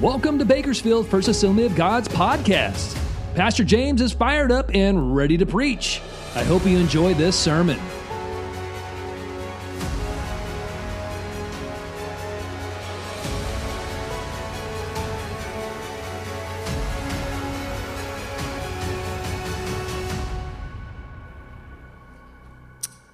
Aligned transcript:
Welcome 0.00 0.38
to 0.38 0.44
Bakersfield 0.44 1.08
First 1.08 1.26
Assembly 1.26 1.66
of 1.66 1.74
God's 1.74 2.06
podcast. 2.06 2.96
Pastor 3.34 3.64
James 3.64 4.00
is 4.00 4.12
fired 4.12 4.52
up 4.52 4.70
and 4.72 5.16
ready 5.16 5.36
to 5.36 5.44
preach. 5.44 6.00
I 6.36 6.44
hope 6.44 6.64
you 6.64 6.78
enjoy 6.78 7.14
this 7.14 7.36
sermon. 7.36 7.80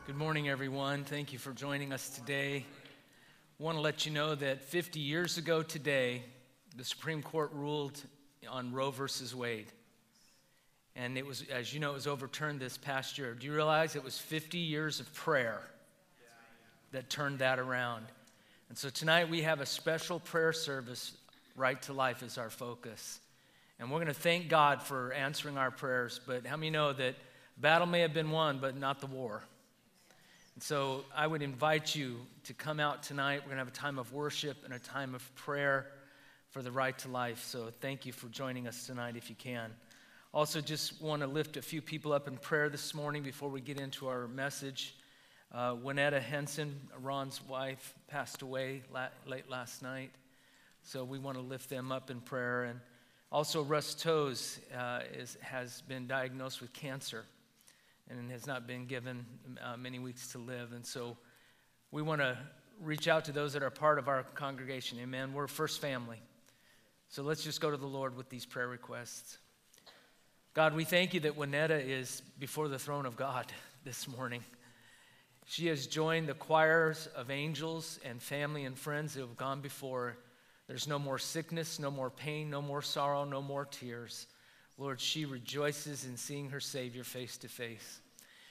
Good 0.06 0.18
morning, 0.18 0.50
everyone. 0.50 1.04
Thank 1.04 1.32
you 1.32 1.38
for 1.38 1.54
joining 1.54 1.94
us 1.94 2.10
today. 2.10 2.66
I 3.58 3.62
want 3.62 3.78
to 3.78 3.80
let 3.80 4.04
you 4.04 4.12
know 4.12 4.34
that 4.34 4.64
50 4.64 5.00
years 5.00 5.38
ago 5.38 5.62
today, 5.62 6.24
the 6.76 6.84
Supreme 6.84 7.22
Court 7.22 7.52
ruled 7.52 8.00
on 8.48 8.72
Roe 8.72 8.90
versus 8.90 9.34
Wade. 9.34 9.72
And 10.96 11.18
it 11.18 11.26
was, 11.26 11.44
as 11.50 11.72
you 11.74 11.80
know, 11.80 11.90
it 11.90 11.94
was 11.94 12.06
overturned 12.06 12.60
this 12.60 12.78
past 12.78 13.18
year. 13.18 13.34
Do 13.34 13.46
you 13.46 13.54
realize 13.54 13.96
it 13.96 14.04
was 14.04 14.18
50 14.18 14.58
years 14.58 15.00
of 15.00 15.12
prayer 15.12 15.60
that 16.92 17.10
turned 17.10 17.40
that 17.40 17.58
around? 17.58 18.06
And 18.68 18.78
so 18.78 18.88
tonight 18.88 19.28
we 19.28 19.42
have 19.42 19.60
a 19.60 19.66
special 19.66 20.20
prayer 20.20 20.52
service. 20.52 21.12
Right 21.56 21.80
to 21.82 21.92
life 21.92 22.22
is 22.22 22.38
our 22.38 22.50
focus. 22.50 23.20
And 23.78 23.90
we're 23.90 23.98
going 23.98 24.06
to 24.06 24.14
thank 24.14 24.48
God 24.48 24.82
for 24.82 25.12
answering 25.12 25.56
our 25.58 25.70
prayers. 25.70 26.20
But 26.24 26.46
how 26.46 26.56
many 26.56 26.70
know 26.70 26.92
that 26.92 27.14
battle 27.56 27.86
may 27.86 28.00
have 28.00 28.14
been 28.14 28.30
won, 28.30 28.58
but 28.58 28.76
not 28.76 29.00
the 29.00 29.06
war? 29.06 29.42
And 30.54 30.62
so 30.62 31.04
I 31.14 31.26
would 31.26 31.42
invite 31.42 31.94
you 31.94 32.18
to 32.44 32.54
come 32.54 32.78
out 32.78 33.02
tonight. 33.02 33.40
We're 33.40 33.54
going 33.54 33.56
to 33.56 33.64
have 33.64 33.68
a 33.68 33.72
time 33.72 33.98
of 33.98 34.12
worship 34.12 34.58
and 34.64 34.72
a 34.72 34.78
time 34.78 35.14
of 35.14 35.34
prayer 35.34 35.86
for 36.54 36.62
the 36.62 36.70
right 36.70 36.96
to 36.96 37.08
life. 37.08 37.42
So 37.42 37.72
thank 37.80 38.06
you 38.06 38.12
for 38.12 38.28
joining 38.28 38.68
us 38.68 38.86
tonight 38.86 39.16
if 39.16 39.28
you 39.28 39.34
can. 39.34 39.72
Also, 40.32 40.60
just 40.60 41.02
want 41.02 41.20
to 41.20 41.26
lift 41.26 41.56
a 41.56 41.62
few 41.62 41.82
people 41.82 42.12
up 42.12 42.28
in 42.28 42.36
prayer 42.36 42.68
this 42.68 42.94
morning 42.94 43.24
before 43.24 43.48
we 43.48 43.60
get 43.60 43.80
into 43.80 44.06
our 44.06 44.28
message. 44.28 44.94
Uh, 45.52 45.74
Winetta 45.74 46.22
Henson, 46.22 46.78
Ron's 47.02 47.42
wife, 47.48 47.96
passed 48.06 48.42
away 48.42 48.82
la- 48.92 49.08
late 49.26 49.50
last 49.50 49.82
night. 49.82 50.12
So 50.84 51.02
we 51.02 51.18
want 51.18 51.36
to 51.38 51.42
lift 51.42 51.68
them 51.68 51.90
up 51.90 52.08
in 52.08 52.20
prayer. 52.20 52.62
And 52.62 52.78
also, 53.32 53.64
Russ 53.64 53.92
Toes 53.92 54.60
uh, 54.78 55.00
is, 55.12 55.36
has 55.40 55.80
been 55.80 56.06
diagnosed 56.06 56.60
with 56.60 56.72
cancer 56.72 57.24
and 58.08 58.30
has 58.30 58.46
not 58.46 58.68
been 58.68 58.86
given 58.86 59.26
uh, 59.60 59.76
many 59.76 59.98
weeks 59.98 60.28
to 60.28 60.38
live. 60.38 60.72
And 60.72 60.86
so 60.86 61.16
we 61.90 62.00
want 62.00 62.20
to 62.20 62.38
reach 62.80 63.08
out 63.08 63.24
to 63.24 63.32
those 63.32 63.54
that 63.54 63.64
are 63.64 63.70
part 63.70 63.98
of 63.98 64.06
our 64.06 64.22
congregation. 64.22 65.00
Amen. 65.02 65.32
We're 65.32 65.48
first 65.48 65.80
family. 65.80 66.20
So 67.14 67.22
let's 67.22 67.44
just 67.44 67.60
go 67.60 67.70
to 67.70 67.76
the 67.76 67.86
Lord 67.86 68.16
with 68.16 68.28
these 68.28 68.44
prayer 68.44 68.66
requests. 68.66 69.38
God, 70.52 70.74
we 70.74 70.82
thank 70.82 71.14
you 71.14 71.20
that 71.20 71.38
Winetta 71.38 71.80
is 71.80 72.22
before 72.40 72.66
the 72.66 72.76
throne 72.76 73.06
of 73.06 73.16
God 73.16 73.46
this 73.84 74.08
morning. 74.08 74.42
She 75.46 75.68
has 75.68 75.86
joined 75.86 76.28
the 76.28 76.34
choirs 76.34 77.08
of 77.14 77.30
angels 77.30 78.00
and 78.04 78.20
family 78.20 78.64
and 78.64 78.76
friends 78.76 79.14
that 79.14 79.20
have 79.20 79.36
gone 79.36 79.60
before. 79.60 80.16
There's 80.66 80.88
no 80.88 80.98
more 80.98 81.20
sickness, 81.20 81.78
no 81.78 81.88
more 81.88 82.10
pain, 82.10 82.50
no 82.50 82.60
more 82.60 82.82
sorrow, 82.82 83.24
no 83.24 83.40
more 83.40 83.64
tears. 83.64 84.26
Lord, 84.76 85.00
she 85.00 85.24
rejoices 85.24 86.06
in 86.06 86.16
seeing 86.16 86.50
her 86.50 86.58
Savior 86.58 87.04
face 87.04 87.36
to 87.36 87.48
face. 87.48 88.00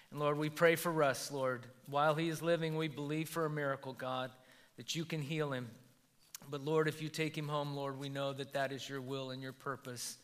And 0.09 0.22
Lord, 0.22 0.38
we 0.38 0.50
pray 0.50 0.77
for 0.77 0.89
Russ, 0.89 1.33
Lord. 1.33 1.66
While 1.88 2.16
he 2.16 2.30
is 2.30 2.42
living, 2.42 2.77
we 2.77 2.88
believe 2.88 3.27
for 3.27 3.45
a 3.45 3.50
miracle, 3.50 3.92
God, 3.92 4.31
that 4.77 4.95
you 4.95 5.03
can 5.03 5.22
heal 5.22 5.52
him 5.52 5.67
but 6.49 6.61
Lord, 6.63 6.88
if 6.88 7.02
you 7.02 7.09
take 7.09 7.38
him 7.38 7.47
home, 7.47 7.75
Lord, 7.75 7.99
we 7.99 8.09
know 8.09 8.33
that 8.33 8.53
that 8.53 8.72
is 8.72 8.88
your 8.88 9.02
will 9.02 9.31
and 9.31 9.41
your 9.41 9.53
purpose. 9.53 10.17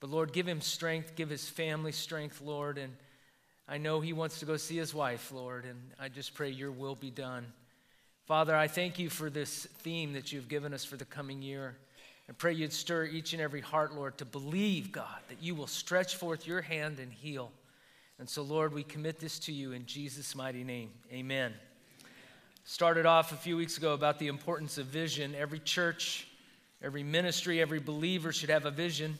But 0.00 0.10
Lord, 0.10 0.32
give 0.32 0.46
him 0.46 0.60
strength, 0.60 1.14
give 1.16 1.30
his 1.30 1.48
family 1.48 1.92
strength, 1.92 2.40
Lord. 2.40 2.78
And 2.78 2.92
I 3.68 3.78
know 3.78 4.00
he 4.00 4.12
wants 4.12 4.40
to 4.40 4.46
go 4.46 4.56
see 4.56 4.76
his 4.76 4.94
wife, 4.94 5.32
Lord. 5.32 5.64
And 5.64 5.78
I 5.98 6.08
just 6.08 6.34
pray 6.34 6.50
your 6.50 6.70
will 6.70 6.94
be 6.94 7.10
done. 7.10 7.46
Father, 8.26 8.56
I 8.56 8.66
thank 8.66 8.98
you 8.98 9.08
for 9.08 9.30
this 9.30 9.66
theme 9.80 10.12
that 10.14 10.32
you've 10.32 10.48
given 10.48 10.74
us 10.74 10.84
for 10.84 10.96
the 10.96 11.04
coming 11.04 11.42
year. 11.42 11.76
I 12.28 12.32
pray 12.32 12.52
you'd 12.52 12.72
stir 12.72 13.04
each 13.04 13.32
and 13.32 13.40
every 13.40 13.60
heart, 13.60 13.94
Lord, 13.94 14.18
to 14.18 14.24
believe, 14.24 14.90
God, 14.90 15.20
that 15.28 15.40
you 15.40 15.54
will 15.54 15.68
stretch 15.68 16.16
forth 16.16 16.46
your 16.46 16.60
hand 16.60 16.98
and 16.98 17.12
heal. 17.12 17.52
And 18.18 18.28
so, 18.28 18.42
Lord, 18.42 18.74
we 18.74 18.82
commit 18.82 19.20
this 19.20 19.38
to 19.40 19.52
you 19.52 19.72
in 19.72 19.86
Jesus' 19.86 20.34
mighty 20.34 20.64
name. 20.64 20.90
Amen 21.12 21.54
started 22.68 23.06
off 23.06 23.30
a 23.30 23.36
few 23.36 23.56
weeks 23.56 23.78
ago 23.78 23.94
about 23.94 24.18
the 24.18 24.26
importance 24.26 24.76
of 24.76 24.86
vision. 24.86 25.36
Every 25.36 25.60
church, 25.60 26.26
every 26.82 27.04
ministry, 27.04 27.60
every 27.60 27.78
believer 27.78 28.32
should 28.32 28.50
have 28.50 28.66
a 28.66 28.72
vision. 28.72 29.16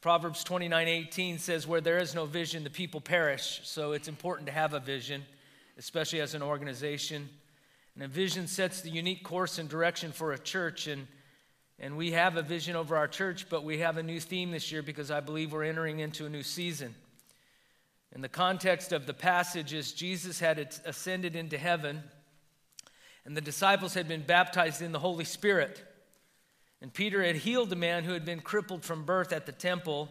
Proverbs 0.00 0.44
29 0.44 0.86
18 0.86 1.38
says, 1.38 1.66
Where 1.66 1.80
there 1.80 1.98
is 1.98 2.14
no 2.14 2.24
vision, 2.24 2.62
the 2.62 2.70
people 2.70 3.00
perish. 3.00 3.60
So 3.64 3.90
it's 3.90 4.06
important 4.06 4.46
to 4.46 4.52
have 4.52 4.72
a 4.72 4.78
vision, 4.78 5.24
especially 5.76 6.20
as 6.20 6.34
an 6.34 6.42
organization. 6.42 7.28
And 7.96 8.04
a 8.04 8.08
vision 8.08 8.46
sets 8.46 8.82
the 8.82 8.90
unique 8.90 9.24
course 9.24 9.58
and 9.58 9.68
direction 9.68 10.12
for 10.12 10.32
a 10.32 10.38
church. 10.38 10.86
And, 10.86 11.08
and 11.80 11.96
we 11.96 12.12
have 12.12 12.36
a 12.36 12.42
vision 12.42 12.76
over 12.76 12.96
our 12.96 13.08
church, 13.08 13.48
but 13.50 13.64
we 13.64 13.78
have 13.78 13.96
a 13.96 14.02
new 14.02 14.20
theme 14.20 14.52
this 14.52 14.70
year 14.70 14.82
because 14.82 15.10
I 15.10 15.18
believe 15.18 15.52
we're 15.52 15.64
entering 15.64 15.98
into 15.98 16.24
a 16.26 16.30
new 16.30 16.44
season. 16.44 16.94
In 18.14 18.20
the 18.20 18.28
context 18.28 18.92
of 18.92 19.06
the 19.06 19.14
passages, 19.14 19.92
Jesus 19.92 20.38
had 20.38 20.58
ascended 20.84 21.34
into 21.34 21.56
heaven, 21.56 22.02
and 23.24 23.34
the 23.36 23.40
disciples 23.40 23.94
had 23.94 24.06
been 24.06 24.22
baptized 24.22 24.82
in 24.82 24.92
the 24.92 24.98
Holy 24.98 25.24
Spirit. 25.24 25.82
And 26.82 26.92
Peter 26.92 27.22
had 27.22 27.36
healed 27.36 27.72
a 27.72 27.76
man 27.76 28.04
who 28.04 28.12
had 28.12 28.24
been 28.24 28.40
crippled 28.40 28.84
from 28.84 29.04
birth 29.04 29.32
at 29.32 29.46
the 29.46 29.52
temple. 29.52 30.10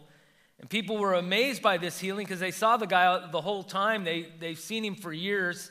And 0.59 0.69
people 0.69 0.97
were 0.97 1.13
amazed 1.13 1.61
by 1.61 1.77
this 1.77 1.99
healing 1.99 2.25
because 2.25 2.39
they 2.39 2.51
saw 2.51 2.77
the 2.77 2.87
guy 2.87 3.29
the 3.29 3.41
whole 3.41 3.61
time. 3.61 4.03
They, 4.05 4.27
they've 4.39 4.57
seen 4.57 4.85
him 4.85 4.95
for 4.95 5.11
years. 5.11 5.69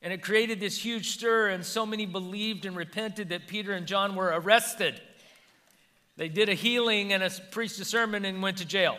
And 0.00 0.12
it 0.12 0.22
created 0.22 0.60
this 0.60 0.78
huge 0.78 1.10
stir, 1.10 1.48
and 1.48 1.66
so 1.66 1.84
many 1.84 2.06
believed 2.06 2.64
and 2.64 2.76
repented 2.76 3.30
that 3.30 3.48
Peter 3.48 3.72
and 3.72 3.86
John 3.86 4.14
were 4.14 4.32
arrested. 4.32 5.00
They 6.16 6.28
did 6.28 6.48
a 6.48 6.54
healing 6.54 7.12
and 7.12 7.22
a, 7.22 7.30
preached 7.50 7.80
a 7.80 7.84
sermon 7.84 8.24
and 8.24 8.40
went 8.40 8.58
to 8.58 8.64
jail. 8.64 8.98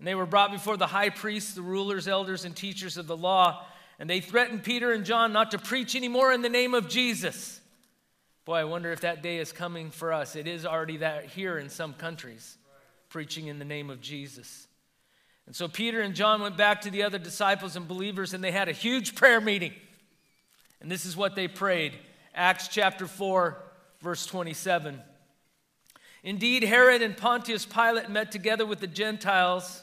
And 0.00 0.06
they 0.06 0.14
were 0.14 0.24
brought 0.24 0.50
before 0.50 0.78
the 0.78 0.86
high 0.86 1.10
priests, 1.10 1.52
the 1.52 1.60
rulers, 1.60 2.08
elders, 2.08 2.46
and 2.46 2.56
teachers 2.56 2.96
of 2.96 3.06
the 3.06 3.16
law, 3.16 3.66
and 3.98 4.08
they 4.08 4.20
threatened 4.20 4.64
Peter 4.64 4.92
and 4.92 5.04
John 5.04 5.30
not 5.30 5.50
to 5.50 5.58
preach 5.58 5.94
anymore 5.94 6.32
in 6.32 6.40
the 6.40 6.48
name 6.48 6.72
of 6.72 6.88
Jesus. 6.88 7.60
Boy, 8.46 8.54
I 8.54 8.64
wonder 8.64 8.90
if 8.92 9.02
that 9.02 9.22
day 9.22 9.36
is 9.36 9.52
coming 9.52 9.90
for 9.90 10.14
us. 10.14 10.36
It 10.36 10.46
is 10.46 10.64
already 10.64 10.96
that 10.96 11.26
here 11.26 11.58
in 11.58 11.68
some 11.68 11.92
countries, 11.92 12.56
preaching 13.10 13.48
in 13.48 13.58
the 13.58 13.64
name 13.66 13.90
of 13.90 14.00
Jesus. 14.00 14.66
And 15.44 15.54
so 15.54 15.68
Peter 15.68 16.00
and 16.00 16.14
John 16.14 16.40
went 16.40 16.56
back 16.56 16.80
to 16.80 16.90
the 16.90 17.02
other 17.02 17.18
disciples 17.18 17.76
and 17.76 17.86
believers, 17.86 18.32
and 18.32 18.42
they 18.42 18.52
had 18.52 18.70
a 18.70 18.72
huge 18.72 19.14
prayer 19.14 19.38
meeting. 19.38 19.74
And 20.80 20.90
this 20.90 21.04
is 21.04 21.14
what 21.14 21.34
they 21.34 21.46
prayed 21.46 21.92
Acts 22.34 22.68
chapter 22.68 23.06
4, 23.06 23.58
verse 24.00 24.24
27. 24.24 24.98
Indeed, 26.22 26.62
Herod 26.62 27.02
and 27.02 27.14
Pontius 27.14 27.66
Pilate 27.66 28.08
met 28.08 28.32
together 28.32 28.64
with 28.64 28.80
the 28.80 28.86
Gentiles 28.86 29.82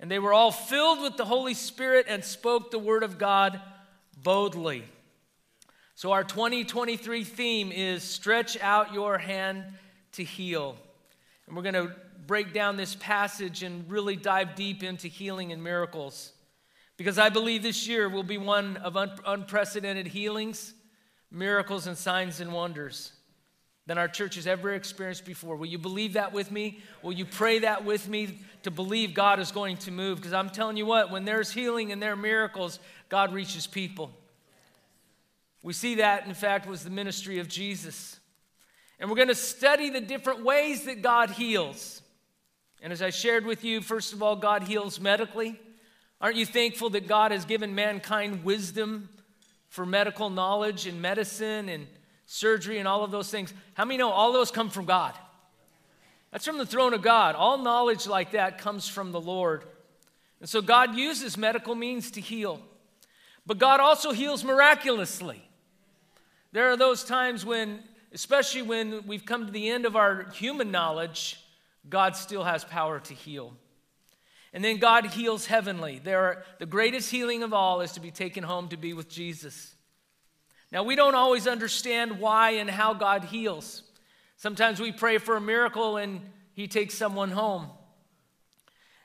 and 0.00 0.10
they 0.10 0.18
were 0.18 0.32
all 0.32 0.52
filled 0.52 1.02
with 1.02 1.16
the 1.16 1.24
Holy 1.24 1.54
Spirit 1.54 2.06
and 2.08 2.24
spoke 2.24 2.70
the 2.70 2.78
word 2.78 3.02
of 3.02 3.18
God 3.18 3.60
boldly. 4.22 4.84
So, 5.94 6.12
our 6.12 6.22
2023 6.22 7.24
theme 7.24 7.72
is 7.72 8.04
Stretch 8.04 8.60
Out 8.60 8.94
Your 8.94 9.18
Hand 9.18 9.64
to 10.12 10.22
Heal. 10.22 10.76
And 11.46 11.56
we're 11.56 11.62
going 11.62 11.74
to 11.74 11.92
break 12.26 12.52
down 12.52 12.76
this 12.76 12.94
passage 12.94 13.62
and 13.62 13.90
really 13.90 14.14
dive 14.14 14.54
deep 14.54 14.82
into 14.82 15.08
healing 15.08 15.50
and 15.50 15.62
miracles. 15.62 16.32
Because 16.96 17.18
I 17.18 17.30
believe 17.30 17.62
this 17.62 17.88
year 17.88 18.08
will 18.08 18.22
be 18.22 18.38
one 18.38 18.76
of 18.78 18.96
un- 18.96 19.18
unprecedented 19.26 20.06
healings, 20.06 20.74
miracles, 21.30 21.86
and 21.86 21.96
signs 21.96 22.40
and 22.40 22.52
wonders 22.52 23.12
than 23.88 23.96
our 23.96 24.06
church 24.06 24.34
has 24.34 24.46
ever 24.46 24.74
experienced 24.74 25.24
before. 25.24 25.56
Will 25.56 25.66
you 25.66 25.78
believe 25.78 26.12
that 26.12 26.34
with 26.34 26.52
me? 26.52 26.78
Will 27.02 27.14
you 27.14 27.24
pray 27.24 27.60
that 27.60 27.86
with 27.86 28.06
me 28.06 28.38
to 28.62 28.70
believe 28.70 29.14
God 29.14 29.40
is 29.40 29.50
going 29.50 29.78
to 29.78 29.90
move? 29.90 30.18
Because 30.18 30.34
I'm 30.34 30.50
telling 30.50 30.76
you 30.76 30.84
what, 30.84 31.10
when 31.10 31.24
there's 31.24 31.50
healing 31.50 31.90
and 31.90 32.00
there 32.00 32.12
are 32.12 32.16
miracles, 32.16 32.80
God 33.08 33.32
reaches 33.32 33.66
people. 33.66 34.10
We 35.62 35.72
see 35.72 35.94
that, 35.96 36.26
in 36.26 36.34
fact, 36.34 36.68
was 36.68 36.84
the 36.84 36.90
ministry 36.90 37.38
of 37.38 37.48
Jesus. 37.48 38.20
And 39.00 39.08
we're 39.08 39.16
going 39.16 39.28
to 39.28 39.34
study 39.34 39.88
the 39.88 40.02
different 40.02 40.44
ways 40.44 40.84
that 40.84 41.00
God 41.00 41.30
heals. 41.30 42.02
And 42.82 42.92
as 42.92 43.00
I 43.00 43.08
shared 43.08 43.46
with 43.46 43.64
you, 43.64 43.80
first 43.80 44.12
of 44.12 44.22
all, 44.22 44.36
God 44.36 44.64
heals 44.64 45.00
medically. 45.00 45.58
Aren't 46.20 46.36
you 46.36 46.44
thankful 46.44 46.90
that 46.90 47.08
God 47.08 47.32
has 47.32 47.46
given 47.46 47.74
mankind 47.74 48.44
wisdom 48.44 49.08
for 49.70 49.86
medical 49.86 50.28
knowledge 50.28 50.86
and 50.86 51.00
medicine 51.00 51.70
and 51.70 51.86
surgery 52.30 52.78
and 52.78 52.86
all 52.86 53.02
of 53.02 53.10
those 53.10 53.30
things? 53.30 53.52
How 53.74 53.84
many 53.84 53.96
know 53.96 54.10
all 54.10 54.32
those 54.32 54.50
come 54.50 54.70
from 54.70 54.84
God? 54.84 55.14
That's 56.30 56.44
from 56.44 56.58
the 56.58 56.66
throne 56.66 56.92
of 56.92 57.02
God. 57.02 57.34
All 57.34 57.58
knowledge 57.58 58.06
like 58.06 58.32
that 58.32 58.58
comes 58.58 58.86
from 58.86 59.12
the 59.12 59.20
Lord. 59.20 59.64
And 60.40 60.48
so 60.48 60.60
God 60.60 60.94
uses 60.94 61.36
medical 61.36 61.74
means 61.74 62.10
to 62.12 62.20
heal. 62.20 62.60
But 63.46 63.58
God 63.58 63.80
also 63.80 64.12
heals 64.12 64.44
miraculously. 64.44 65.42
There 66.52 66.70
are 66.70 66.76
those 66.76 67.02
times 67.02 67.46
when, 67.46 67.80
especially 68.12 68.62
when 68.62 69.06
we've 69.06 69.24
come 69.24 69.46
to 69.46 69.52
the 69.52 69.70
end 69.70 69.86
of 69.86 69.96
our 69.96 70.28
human 70.30 70.70
knowledge, 70.70 71.42
God 71.88 72.14
still 72.14 72.44
has 72.44 72.62
power 72.62 73.00
to 73.00 73.14
heal. 73.14 73.54
And 74.52 74.62
then 74.62 74.76
God 74.76 75.06
heals 75.06 75.46
heavenly. 75.46 75.98
There 75.98 76.20
are, 76.20 76.44
the 76.58 76.66
greatest 76.66 77.10
healing 77.10 77.42
of 77.42 77.54
all 77.54 77.80
is 77.80 77.92
to 77.92 78.00
be 78.00 78.10
taken 78.10 78.44
home 78.44 78.68
to 78.68 78.76
be 78.76 78.92
with 78.92 79.08
Jesus. 79.08 79.74
Now, 80.70 80.82
we 80.82 80.96
don't 80.96 81.14
always 81.14 81.46
understand 81.46 82.20
why 82.20 82.50
and 82.50 82.68
how 82.68 82.94
God 82.94 83.24
heals. 83.24 83.82
Sometimes 84.36 84.80
we 84.80 84.92
pray 84.92 85.18
for 85.18 85.36
a 85.36 85.40
miracle 85.40 85.96
and 85.96 86.20
He 86.52 86.68
takes 86.68 86.94
someone 86.94 87.30
home. 87.30 87.68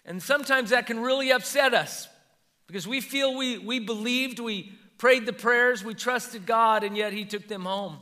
And 0.06 0.22
sometimes 0.22 0.72
that 0.72 0.86
can 0.86 1.00
really 1.00 1.32
upset 1.32 1.74
us 1.74 2.08
because 2.68 2.88
we 2.88 3.00
feel 3.02 3.38
we, 3.38 3.58
we 3.58 3.80
believed, 3.80 4.40
we 4.40 4.74
prayed 4.98 5.26
the 5.26 5.34
prayers, 5.34 5.84
we 5.84 5.94
trusted 5.94 6.46
God, 6.46 6.84
and 6.84 6.98
yet 6.98 7.14
He 7.14 7.24
took 7.24 7.48
them 7.48 7.64
home. 7.64 7.98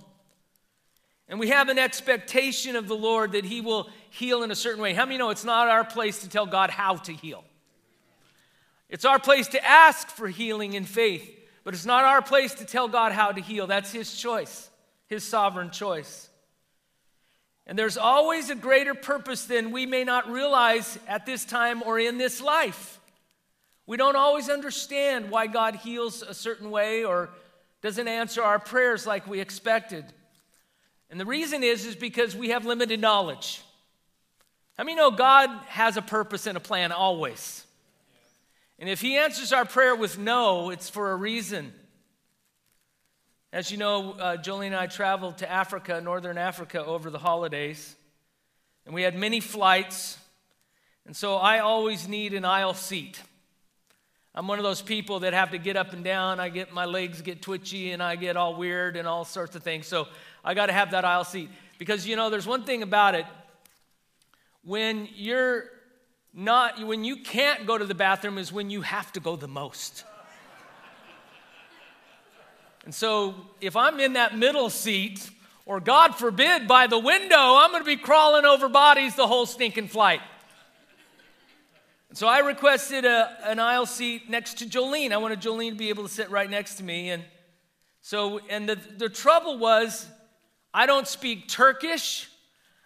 And 1.27 1.39
we 1.39 1.49
have 1.49 1.69
an 1.69 1.79
expectation 1.79 2.75
of 2.75 2.87
the 2.87 2.95
Lord 2.95 3.33
that 3.33 3.45
He 3.45 3.61
will 3.61 3.89
heal 4.09 4.43
in 4.43 4.51
a 4.51 4.55
certain 4.55 4.81
way. 4.81 4.93
How 4.93 5.05
many 5.05 5.17
know 5.17 5.29
it's 5.29 5.45
not 5.45 5.67
our 5.67 5.85
place 5.85 6.19
to 6.23 6.29
tell 6.29 6.45
God 6.45 6.71
how 6.71 6.95
to 6.95 7.13
heal? 7.13 7.43
It's 8.89 9.05
our 9.05 9.19
place 9.19 9.47
to 9.49 9.65
ask 9.65 10.09
for 10.09 10.27
healing 10.27 10.73
in 10.73 10.83
faith, 10.83 11.29
but 11.63 11.73
it's 11.73 11.85
not 11.85 12.03
our 12.03 12.21
place 12.21 12.53
to 12.55 12.65
tell 12.65 12.87
God 12.87 13.11
how 13.11 13.31
to 13.31 13.41
heal. 13.41 13.67
That's 13.67 13.91
His 13.91 14.13
choice, 14.15 14.69
His 15.07 15.23
sovereign 15.23 15.71
choice. 15.71 16.29
And 17.67 17.77
there's 17.77 17.97
always 17.97 18.49
a 18.49 18.55
greater 18.55 18.93
purpose 18.93 19.45
than 19.45 19.71
we 19.71 19.85
may 19.85 20.03
not 20.03 20.29
realize 20.29 20.97
at 21.07 21.25
this 21.25 21.45
time 21.45 21.83
or 21.83 21.99
in 21.99 22.17
this 22.17 22.41
life. 22.41 22.99
We 23.85 23.97
don't 23.97 24.15
always 24.15 24.49
understand 24.49 25.29
why 25.29 25.47
God 25.47 25.75
heals 25.75 26.21
a 26.21 26.33
certain 26.33 26.71
way 26.71 27.03
or 27.03 27.29
doesn't 27.81 28.07
answer 28.07 28.41
our 28.41 28.59
prayers 28.59 29.05
like 29.05 29.27
we 29.27 29.39
expected. 29.39 30.05
And 31.09 31.19
the 31.19 31.25
reason 31.25 31.63
is 31.63 31.85
is 31.85 31.95
because 31.95 32.35
we 32.35 32.49
have 32.49 32.65
limited 32.65 32.99
knowledge. 32.99 33.61
I 34.77 34.83
mean, 34.83 34.97
know 34.97 35.11
God 35.11 35.49
has 35.67 35.97
a 35.97 36.01
purpose 36.01 36.47
and 36.47 36.57
a 36.57 36.61
plan 36.61 36.91
always. 36.91 37.65
And 38.81 38.89
if 38.89 38.99
he 38.99 39.15
answers 39.15 39.53
our 39.53 39.63
prayer 39.63 39.95
with 39.95 40.17
no, 40.17 40.71
it's 40.71 40.89
for 40.89 41.11
a 41.11 41.15
reason. 41.15 41.71
As 43.53 43.69
you 43.69 43.77
know, 43.77 44.13
uh, 44.13 44.37
Jolene 44.37 44.67
and 44.67 44.75
I 44.75 44.87
traveled 44.87 45.37
to 45.37 45.49
Africa, 45.49 46.01
Northern 46.03 46.39
Africa, 46.39 46.83
over 46.83 47.11
the 47.11 47.19
holidays. 47.19 47.95
And 48.87 48.95
we 48.95 49.03
had 49.03 49.15
many 49.15 49.39
flights. 49.39 50.17
And 51.05 51.15
so 51.15 51.35
I 51.35 51.59
always 51.59 52.07
need 52.07 52.33
an 52.33 52.43
aisle 52.43 52.73
seat. 52.73 53.21
I'm 54.33 54.47
one 54.47 54.57
of 54.57 54.63
those 54.63 54.81
people 54.81 55.19
that 55.19 55.33
have 55.33 55.51
to 55.51 55.59
get 55.59 55.77
up 55.77 55.93
and 55.93 56.03
down. 56.03 56.39
I 56.39 56.49
get 56.49 56.73
my 56.73 56.85
legs 56.85 57.21
get 57.21 57.43
twitchy 57.43 57.91
and 57.91 58.01
I 58.01 58.15
get 58.15 58.35
all 58.35 58.55
weird 58.55 58.97
and 58.97 59.07
all 59.07 59.25
sorts 59.25 59.55
of 59.55 59.61
things. 59.61 59.85
So 59.85 60.07
I 60.43 60.55
got 60.55 60.67
to 60.67 60.73
have 60.73 60.89
that 60.91 61.05
aisle 61.05 61.23
seat. 61.23 61.51
Because 61.77 62.07
you 62.07 62.15
know, 62.15 62.31
there's 62.31 62.47
one 62.47 62.63
thing 62.63 62.81
about 62.81 63.13
it. 63.13 63.27
When 64.63 65.07
you're 65.13 65.65
not 66.33 66.85
when 66.85 67.03
you 67.03 67.17
can't 67.17 67.65
go 67.65 67.77
to 67.77 67.85
the 67.85 67.95
bathroom 67.95 68.37
is 68.37 68.51
when 68.51 68.69
you 68.69 68.81
have 68.81 69.11
to 69.13 69.19
go 69.19 69.35
the 69.35 69.47
most. 69.47 70.05
And 72.85 72.95
so 72.95 73.35
if 73.59 73.75
I'm 73.75 73.99
in 73.99 74.13
that 74.13 74.37
middle 74.37 74.69
seat, 74.69 75.29
or 75.65 75.79
God 75.79 76.15
forbid, 76.15 76.67
by 76.67 76.87
the 76.87 76.97
window, 76.97 77.37
I'm 77.37 77.69
going 77.71 77.83
to 77.83 77.85
be 77.85 77.97
crawling 77.97 78.45
over 78.45 78.67
bodies 78.67 79.15
the 79.15 79.27
whole 79.27 79.45
stinking 79.45 79.87
flight. 79.87 80.21
And 82.09 82.17
so 82.17 82.27
I 82.27 82.39
requested 82.39 83.05
a, 83.05 83.37
an 83.43 83.59
aisle 83.59 83.85
seat 83.85 84.29
next 84.29 84.57
to 84.57 84.65
Jolene. 84.65 85.11
I 85.11 85.17
wanted 85.17 85.39
Jolene 85.39 85.71
to 85.71 85.77
be 85.77 85.89
able 85.89 86.03
to 86.03 86.09
sit 86.09 86.29
right 86.31 86.49
next 86.49 86.75
to 86.75 86.83
me. 86.83 87.11
And 87.11 87.23
so, 88.01 88.39
and 88.49 88.67
the, 88.67 88.79
the 88.97 89.09
trouble 89.09 89.59
was, 89.59 90.07
I 90.73 90.87
don't 90.87 91.07
speak 91.07 91.47
Turkish, 91.47 92.30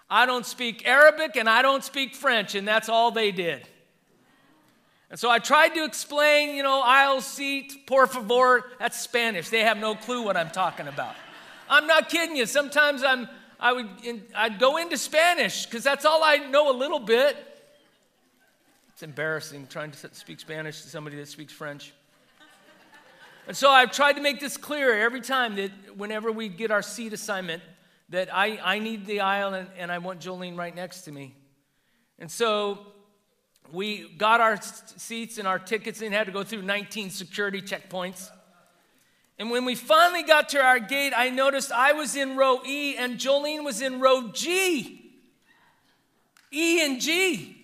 I 0.09 0.25
don't 0.25 0.45
speak 0.45 0.87
Arabic, 0.87 1.35
and 1.35 1.49
I 1.49 1.61
don't 1.61 1.83
speak 1.83 2.15
French, 2.15 2.55
and 2.55 2.67
that's 2.67 2.89
all 2.89 3.11
they 3.11 3.31
did. 3.31 3.67
And 5.09 5.19
so 5.19 5.29
I 5.29 5.39
tried 5.39 5.69
to 5.75 5.83
explain, 5.83 6.55
you 6.55 6.63
know, 6.63 6.81
aisle 6.81 7.21
seat, 7.21 7.85
por 7.85 8.07
favor, 8.07 8.65
that's 8.79 8.99
Spanish. 8.99 9.49
They 9.49 9.61
have 9.61 9.77
no 9.77 9.95
clue 9.95 10.23
what 10.23 10.35
I'm 10.35 10.49
talking 10.49 10.87
about. 10.87 11.15
I'm 11.69 11.87
not 11.87 12.09
kidding 12.09 12.35
you. 12.35 12.45
Sometimes 12.45 13.03
I'm, 13.03 13.27
I 13.59 13.73
would, 13.73 13.87
I'd 14.35 14.59
go 14.59 14.77
into 14.77 14.97
Spanish 14.97 15.65
because 15.65 15.83
that's 15.83 16.05
all 16.05 16.23
I 16.23 16.37
know 16.37 16.71
a 16.71 16.75
little 16.77 16.99
bit. 16.99 17.37
It's 18.89 19.03
embarrassing 19.03 19.67
trying 19.69 19.91
to 19.91 20.13
speak 20.13 20.39
Spanish 20.39 20.81
to 20.81 20.89
somebody 20.89 21.17
that 21.17 21.27
speaks 21.27 21.53
French. 21.53 21.93
And 23.47 23.55
so 23.55 23.69
I've 23.69 23.91
tried 23.91 24.13
to 24.13 24.21
make 24.21 24.39
this 24.39 24.57
clear 24.57 25.01
every 25.03 25.21
time 25.21 25.55
that 25.55 25.71
whenever 25.95 26.31
we 26.31 26.49
get 26.49 26.71
our 26.71 26.81
seat 26.81 27.13
assignment, 27.13 27.61
that 28.09 28.33
I, 28.33 28.59
I 28.63 28.79
need 28.79 29.05
the 29.05 29.21
aisle 29.21 29.53
and, 29.53 29.67
and 29.77 29.91
I 29.91 29.97
want 29.97 30.19
Jolene 30.19 30.57
right 30.57 30.75
next 30.75 31.01
to 31.01 31.11
me. 31.11 31.35
And 32.19 32.29
so 32.29 32.85
we 33.71 34.09
got 34.17 34.41
our 34.41 34.59
seats 34.61 35.37
and 35.37 35.47
our 35.47 35.59
tickets 35.59 36.01
and 36.01 36.13
had 36.13 36.27
to 36.27 36.31
go 36.31 36.43
through 36.43 36.61
19 36.61 37.09
security 37.09 37.61
checkpoints. 37.61 38.29
And 39.37 39.49
when 39.49 39.65
we 39.65 39.75
finally 39.75 40.23
got 40.23 40.49
to 40.49 40.61
our 40.61 40.79
gate, 40.79 41.13
I 41.15 41.29
noticed 41.29 41.71
I 41.71 41.93
was 41.93 42.15
in 42.15 42.37
row 42.37 42.61
E 42.65 42.95
and 42.95 43.17
Jolene 43.17 43.65
was 43.65 43.81
in 43.81 43.99
row 43.99 44.29
G. 44.31 45.11
E 46.53 46.85
and 46.85 47.01
G. 47.01 47.57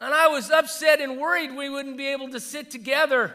And 0.00 0.14
I 0.14 0.28
was 0.28 0.50
upset 0.50 1.00
and 1.00 1.18
worried 1.18 1.56
we 1.56 1.68
wouldn't 1.68 1.96
be 1.96 2.06
able 2.08 2.28
to 2.30 2.38
sit 2.38 2.70
together. 2.70 3.34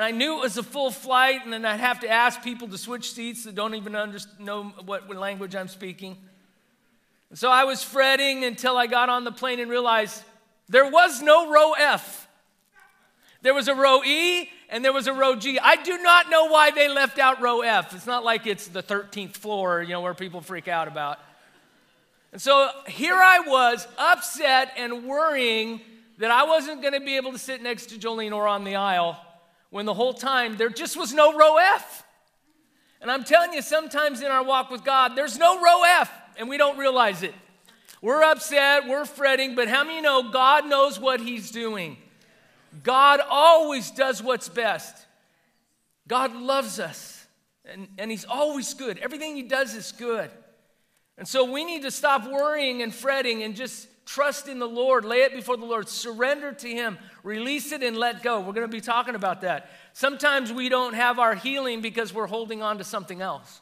And 0.00 0.06
I 0.06 0.12
knew 0.12 0.38
it 0.38 0.40
was 0.40 0.56
a 0.56 0.62
full 0.62 0.90
flight, 0.90 1.44
and 1.44 1.52
then 1.52 1.66
I'd 1.66 1.78
have 1.78 2.00
to 2.00 2.08
ask 2.08 2.42
people 2.42 2.68
to 2.68 2.78
switch 2.78 3.12
seats 3.12 3.44
that 3.44 3.54
don't 3.54 3.74
even 3.74 3.92
know 4.38 4.62
what 4.86 5.14
language 5.14 5.54
I'm 5.54 5.68
speaking. 5.68 6.16
And 7.28 7.38
so 7.38 7.50
I 7.50 7.64
was 7.64 7.84
fretting 7.84 8.42
until 8.44 8.78
I 8.78 8.86
got 8.86 9.10
on 9.10 9.24
the 9.24 9.30
plane 9.30 9.60
and 9.60 9.70
realized 9.70 10.22
there 10.70 10.90
was 10.90 11.20
no 11.20 11.52
row 11.52 11.72
F. 11.72 12.26
There 13.42 13.52
was 13.52 13.68
a 13.68 13.74
row 13.74 14.02
E 14.02 14.48
and 14.70 14.82
there 14.82 14.94
was 14.94 15.06
a 15.06 15.12
row 15.12 15.36
G. 15.36 15.58
I 15.58 15.76
do 15.76 15.98
not 15.98 16.30
know 16.30 16.46
why 16.46 16.70
they 16.70 16.88
left 16.88 17.18
out 17.18 17.42
row 17.42 17.60
F. 17.60 17.94
It's 17.94 18.06
not 18.06 18.24
like 18.24 18.46
it's 18.46 18.68
the 18.68 18.82
13th 18.82 19.36
floor, 19.36 19.82
you 19.82 19.90
know, 19.90 20.00
where 20.00 20.14
people 20.14 20.40
freak 20.40 20.66
out 20.66 20.88
about. 20.88 21.18
And 22.32 22.40
so 22.40 22.70
here 22.86 23.16
I 23.16 23.40
was, 23.40 23.86
upset 23.98 24.72
and 24.78 25.04
worrying 25.04 25.82
that 26.16 26.30
I 26.30 26.44
wasn't 26.44 26.80
going 26.80 26.94
to 26.94 27.00
be 27.00 27.16
able 27.16 27.32
to 27.32 27.38
sit 27.38 27.62
next 27.62 27.90
to 27.90 27.98
Jolene 27.98 28.32
or 28.32 28.48
on 28.48 28.64
the 28.64 28.76
aisle 28.76 29.20
when 29.70 29.86
the 29.86 29.94
whole 29.94 30.12
time 30.12 30.56
there 30.56 30.68
just 30.68 30.96
was 30.96 31.14
no 31.14 31.36
row 31.36 31.56
F. 31.56 32.04
And 33.00 33.10
I'm 33.10 33.24
telling 33.24 33.54
you, 33.54 33.62
sometimes 33.62 34.20
in 34.20 34.26
our 34.26 34.44
walk 34.44 34.70
with 34.70 34.84
God, 34.84 35.16
there's 35.16 35.38
no 35.38 35.60
row 35.60 35.82
F, 36.00 36.12
and 36.36 36.48
we 36.48 36.58
don't 36.58 36.76
realize 36.76 37.22
it. 37.22 37.34
We're 38.02 38.22
upset, 38.22 38.88
we're 38.88 39.04
fretting, 39.04 39.54
but 39.54 39.68
how 39.68 39.84
many 39.84 40.00
know 40.00 40.30
God 40.30 40.66
knows 40.66 40.98
what 40.98 41.20
He's 41.20 41.50
doing? 41.50 41.96
God 42.82 43.20
always 43.28 43.90
does 43.90 44.22
what's 44.22 44.48
best. 44.48 44.94
God 46.08 46.34
loves 46.34 46.78
us, 46.78 47.26
and, 47.64 47.88
and 47.98 48.10
He's 48.10 48.24
always 48.24 48.74
good. 48.74 48.98
Everything 48.98 49.36
He 49.36 49.42
does 49.42 49.74
is 49.74 49.92
good. 49.92 50.30
And 51.16 51.28
so 51.28 51.50
we 51.50 51.64
need 51.64 51.82
to 51.82 51.90
stop 51.90 52.26
worrying 52.26 52.82
and 52.82 52.94
fretting 52.94 53.42
and 53.42 53.54
just 53.54 53.86
trust 54.06 54.48
in 54.48 54.58
the 54.58 54.68
Lord, 54.68 55.04
lay 55.04 55.18
it 55.18 55.34
before 55.34 55.56
the 55.56 55.66
Lord, 55.66 55.88
surrender 55.88 56.52
to 56.52 56.68
Him, 56.68 56.98
release 57.22 57.72
it, 57.72 57.82
and 57.82 57.96
let 57.96 58.22
go. 58.22 58.40
We're 58.40 58.52
going 58.52 58.66
to 58.66 58.68
be 58.68 58.80
talking 58.80 59.14
about 59.14 59.42
that. 59.42 59.70
Sometimes 59.92 60.52
we 60.52 60.68
don't 60.68 60.94
have 60.94 61.18
our 61.18 61.34
healing 61.34 61.80
because 61.80 62.12
we're 62.12 62.26
holding 62.26 62.62
on 62.62 62.78
to 62.78 62.84
something 62.84 63.20
else. 63.20 63.60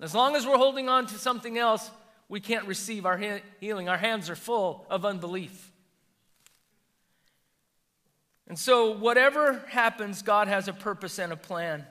As 0.00 0.14
long 0.14 0.36
as 0.36 0.46
we're 0.46 0.58
holding 0.58 0.88
on 0.88 1.06
to 1.06 1.14
something 1.18 1.56
else, 1.56 1.90
we 2.28 2.40
can't 2.40 2.66
receive 2.66 3.06
our 3.06 3.20
healing. 3.60 3.88
Our 3.88 3.96
hands 3.96 4.28
are 4.28 4.36
full 4.36 4.84
of 4.90 5.04
unbelief. 5.04 5.72
And 8.48 8.58
so, 8.58 8.92
whatever 8.92 9.64
happens, 9.68 10.22
God 10.22 10.48
has 10.48 10.68
a 10.68 10.72
purpose 10.72 11.18
and 11.18 11.32
a 11.32 11.36
plan. 11.36 11.84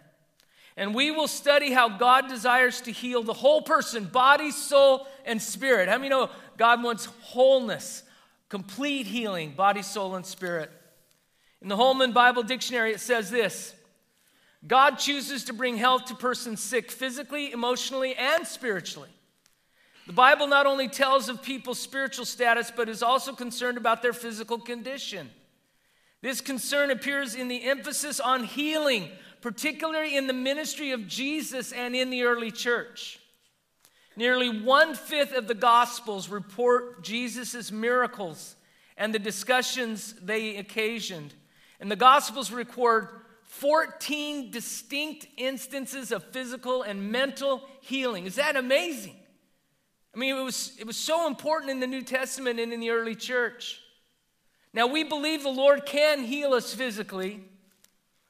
And 0.78 0.94
we 0.94 1.10
will 1.10 1.28
study 1.28 1.72
how 1.72 1.98
God 1.98 2.28
desires 2.28 2.82
to 2.82 2.92
heal 2.92 3.24
the 3.24 3.34
whole 3.34 3.62
person, 3.62 4.06
body, 4.06 4.52
soul, 4.52 5.08
and 5.26 5.42
spirit. 5.42 5.88
How 5.88 5.98
many 5.98 6.10
know 6.10 6.30
God 6.58 6.84
wants 6.84 7.06
wholeness, 7.06 8.04
complete 8.50 9.08
healing, 9.08 9.52
body, 9.52 9.82
soul, 9.82 10.16
and 10.16 10.26
spirit? 10.26 10.72
In 11.62 11.70
the 11.70 11.76
Holman 11.76 12.12
Bible 12.12 12.44
Dictionary, 12.44 12.92
it 12.92 13.00
says 13.00 13.32
this 13.32 13.74
God 14.68 14.98
chooses 14.98 15.46
to 15.46 15.54
bring 15.54 15.78
health 15.78 16.06
to 16.06 16.16
persons 16.16 16.62
sick 16.62 16.92
physically, 16.92 17.52
emotionally, 17.52 18.16
and 18.16 18.46
spiritually. 18.48 19.10
The 20.08 20.14
Bible 20.14 20.48
not 20.48 20.68
only 20.68 20.88
tells 20.88 21.30
of 21.30 21.42
people's 21.42 21.80
spiritual 21.80 22.26
status, 22.26 22.72
but 22.76 22.90
is 22.90 23.02
also 23.02 23.34
concerned 23.34 23.78
about 23.78 24.02
their 24.02 24.14
physical 24.14 24.60
condition. 24.60 25.30
This 26.22 26.42
concern 26.42 26.92
appears 26.92 27.36
in 27.36 27.48
the 27.48 27.64
emphasis 27.64 28.20
on 28.20 28.44
healing, 28.44 29.10
particularly 29.42 30.16
in 30.16 30.28
the 30.28 30.34
ministry 30.34 30.92
of 30.92 31.08
Jesus 31.08 31.72
and 31.72 31.96
in 31.96 32.10
the 32.10 32.24
early 32.24 32.52
church. 32.52 33.20
Nearly 34.16 34.62
one 34.62 34.96
fifth 34.96 35.34
of 35.34 35.48
the 35.48 35.54
Gospels 35.54 36.30
report 36.30 37.04
Jesus' 37.04 37.72
miracles 37.72 38.56
and 38.98 39.14
the 39.14 39.20
discussions 39.20 40.14
they 40.22 40.58
occasioned. 40.58 41.34
And 41.80 41.92
the 41.92 41.96
Gospels 41.96 42.52
record 42.52 43.10
14 43.44 44.52
distinct 44.52 45.28
instances 45.38 46.12
of 46.12 46.24
physical 46.26 46.82
and 46.84 47.12
mental 47.12 47.68
healing. 47.82 48.26
Is 48.26 48.36
that 48.36 48.56
amazing? 48.56 49.16
I 50.14 50.18
mean, 50.18 50.36
it 50.36 50.44
was, 50.44 50.74
it 50.80 50.88
was 50.88 50.98
so 50.98 51.28
important 51.28 51.72
in 51.72 51.82
the 51.82 51.88
New 51.88 52.02
Testament 52.02 52.60
and 52.60 52.72
in 52.72 52.80
the 52.80 52.90
early 52.90 53.16
church. 53.16 53.82
Now, 54.74 54.88
we 54.88 55.04
believe 55.04 55.44
the 55.44 55.50
Lord 55.50 55.86
can 55.86 56.24
heal 56.24 56.54
us 56.54 56.74
physically, 56.74 57.44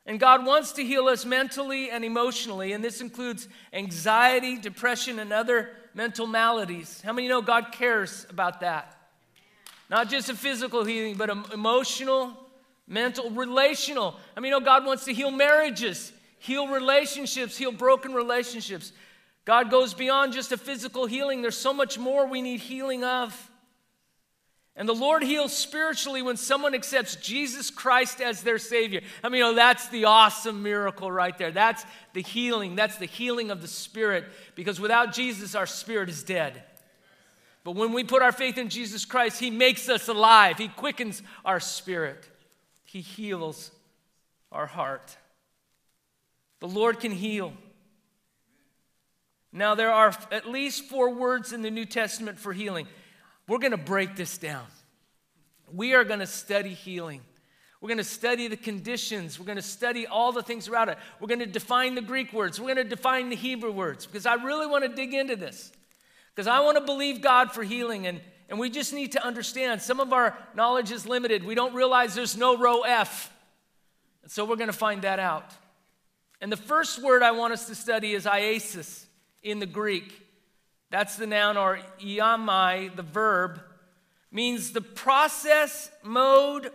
and 0.06 0.20
God 0.20 0.46
wants 0.46 0.74
to 0.74 0.84
heal 0.84 1.08
us 1.08 1.26
mentally 1.26 1.90
and 1.90 2.06
emotionally, 2.06 2.74
and 2.74 2.84
this 2.84 3.02
includes 3.02 3.48
anxiety, 3.74 4.58
depression, 4.58 5.20
and 5.20 5.34
other 5.34 5.72
mental 5.94 6.28
maladies. 6.28 7.02
How 7.02 7.14
many 7.14 7.28
know 7.28 7.42
God 7.42 7.72
cares 7.72 8.28
about 8.30 8.60
that? 8.60 8.96
Not 9.90 10.10
just 10.10 10.30
a 10.30 10.36
physical 10.36 10.84
healing, 10.84 11.16
but 11.16 11.30
emotional, 11.54 12.34
mental, 12.88 13.30
relational. 13.32 14.16
I 14.36 14.40
mean, 14.40 14.52
know, 14.52 14.60
God 14.60 14.86
wants 14.86 15.06
to 15.06 15.14
heal 15.14 15.32
marriages, 15.32 16.12
heal 16.40 16.68
relationships, 16.68 17.58
heal 17.58 17.72
broken 17.72 18.14
relationships. 18.14 18.92
God 19.46 19.70
goes 19.70 19.94
beyond 19.94 20.34
just 20.34 20.52
a 20.52 20.58
physical 20.58 21.06
healing. 21.06 21.42
There's 21.42 21.58
so 21.58 21.74
much 21.74 21.98
more 21.98 22.28
we 22.28 22.42
need 22.42 22.60
healing 22.60 23.04
of. 23.04 23.52
And 24.78 24.90
the 24.90 24.94
Lord 24.94 25.24
heals 25.24 25.56
spiritually 25.56 26.22
when 26.22 26.36
someone 26.36 26.76
accepts 26.76 27.16
Jesus 27.16 27.70
Christ 27.70 28.20
as 28.20 28.42
their 28.42 28.58
Savior. 28.58 29.02
I 29.24 29.30
mean, 29.30 29.56
that's 29.56 29.88
the 29.88 30.06
awesome 30.06 30.64
miracle 30.64 31.10
right 31.10 31.38
there. 31.38 31.52
That's 31.52 31.86
the 32.14 32.22
healing. 32.22 32.76
That's 32.76 32.98
the 32.98 33.06
healing 33.06 33.52
of 33.52 33.62
the 33.62 33.70
Spirit. 33.70 34.26
Because 34.54 34.80
without 34.80 35.14
Jesus, 35.14 35.56
our 35.56 35.66
spirit 35.66 36.10
is 36.10 36.24
dead. 36.24 36.62
But 37.64 37.76
when 37.76 37.94
we 37.94 38.04
put 38.04 38.22
our 38.22 38.34
faith 38.34 38.58
in 38.58 38.70
Jesus 38.70 39.06
Christ, 39.06 39.40
He 39.40 39.50
makes 39.50 39.88
us 39.88 40.10
alive. 40.10 40.58
He 40.58 40.68
quickens 40.68 41.24
our 41.46 41.60
spirit, 41.62 42.30
He 42.84 43.02
heals 43.02 43.72
our 44.52 44.68
heart. 44.68 45.18
The 46.60 46.68
Lord 46.68 47.00
can 47.00 47.12
heal. 47.12 47.54
Now, 49.52 49.74
there 49.74 49.92
are 49.92 50.14
at 50.32 50.50
least 50.50 50.86
four 50.86 51.14
words 51.14 51.54
in 51.54 51.62
the 51.62 51.72
New 51.72 51.86
Testament 51.86 52.38
for 52.38 52.52
healing. 52.52 52.88
We're 53.48 53.60
going 53.60 53.72
to 53.72 53.78
break 53.78 54.16
this 54.16 54.38
down. 54.38 54.66
We 55.72 55.94
are 55.94 56.04
going 56.04 56.20
to 56.20 56.28
study 56.28 56.74
healing. 56.74 57.22
We're 57.82 57.90
going 57.90 57.98
to 57.98 58.04
study 58.04 58.48
the 58.48 58.58
conditions. 58.58 59.40
We're 59.40 59.46
going 59.46 59.58
to 59.58 59.62
study 59.62 60.08
all 60.08 60.32
the 60.32 60.42
things 60.42 60.68
around 60.68 60.90
it. 60.90 60.98
We're 61.20 61.28
going 61.28 61.40
to 61.40 61.46
define 61.46 61.94
the 61.96 62.02
Greek 62.02 62.34
words. 62.34 62.60
We're 62.60 62.74
going 62.74 62.88
to 62.88 62.96
define 62.96 63.30
the 63.30 63.36
Hebrew 63.36 63.72
words 63.72 64.06
because 64.06 64.26
I 64.26 64.36
really 64.36 64.66
want 64.66 64.84
to 64.84 64.90
dig 64.90 65.14
into 65.14 65.36
this. 65.36 65.72
Because 66.34 66.48
I 66.48 66.62
want 66.62 66.78
to 66.78 66.84
believe 66.84 67.22
God 67.22 67.52
for 67.52 67.64
healing. 67.64 68.08
And, 68.08 68.22
and 68.50 68.58
we 68.58 68.70
just 68.70 68.92
need 68.94 69.12
to 69.12 69.24
understand 69.24 69.82
some 69.82 70.00
of 70.00 70.14
our 70.14 70.38
knowledge 70.56 70.92
is 70.92 71.06
limited. 71.06 71.44
We 71.44 71.54
don't 71.56 71.76
realize 71.76 72.16
there's 72.16 72.36
no 72.36 72.58
row 72.58 72.82
F. 72.82 73.32
And 74.24 74.32
so 74.32 74.46
we're 74.46 74.56
going 74.56 74.68
to 74.68 74.74
find 74.74 75.04
that 75.04 75.20
out. 75.20 75.54
And 76.42 76.52
the 76.52 76.58
first 76.58 77.02
word 77.02 77.22
I 77.22 77.32
want 77.32 77.54
us 77.54 77.68
to 77.68 77.76
study 77.76 78.14
is 78.14 78.26
iasis 78.26 79.06
in 79.44 79.60
the 79.60 79.66
Greek. 79.66 80.25
That's 80.96 81.18
the 81.18 81.28
noun, 81.28 81.58
or 81.58 81.80
iamai, 82.00 82.96
the 82.96 83.04
verb, 83.04 83.60
means 84.32 84.72
the 84.72 84.80
process, 84.80 85.92
mode, 86.04 86.72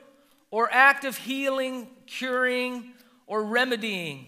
or 0.51 0.71
act 0.71 1.07
of 1.07 1.17
healing, 1.17 1.89
curing, 2.05 2.93
or 3.27 3.43
remedying. 3.43 4.27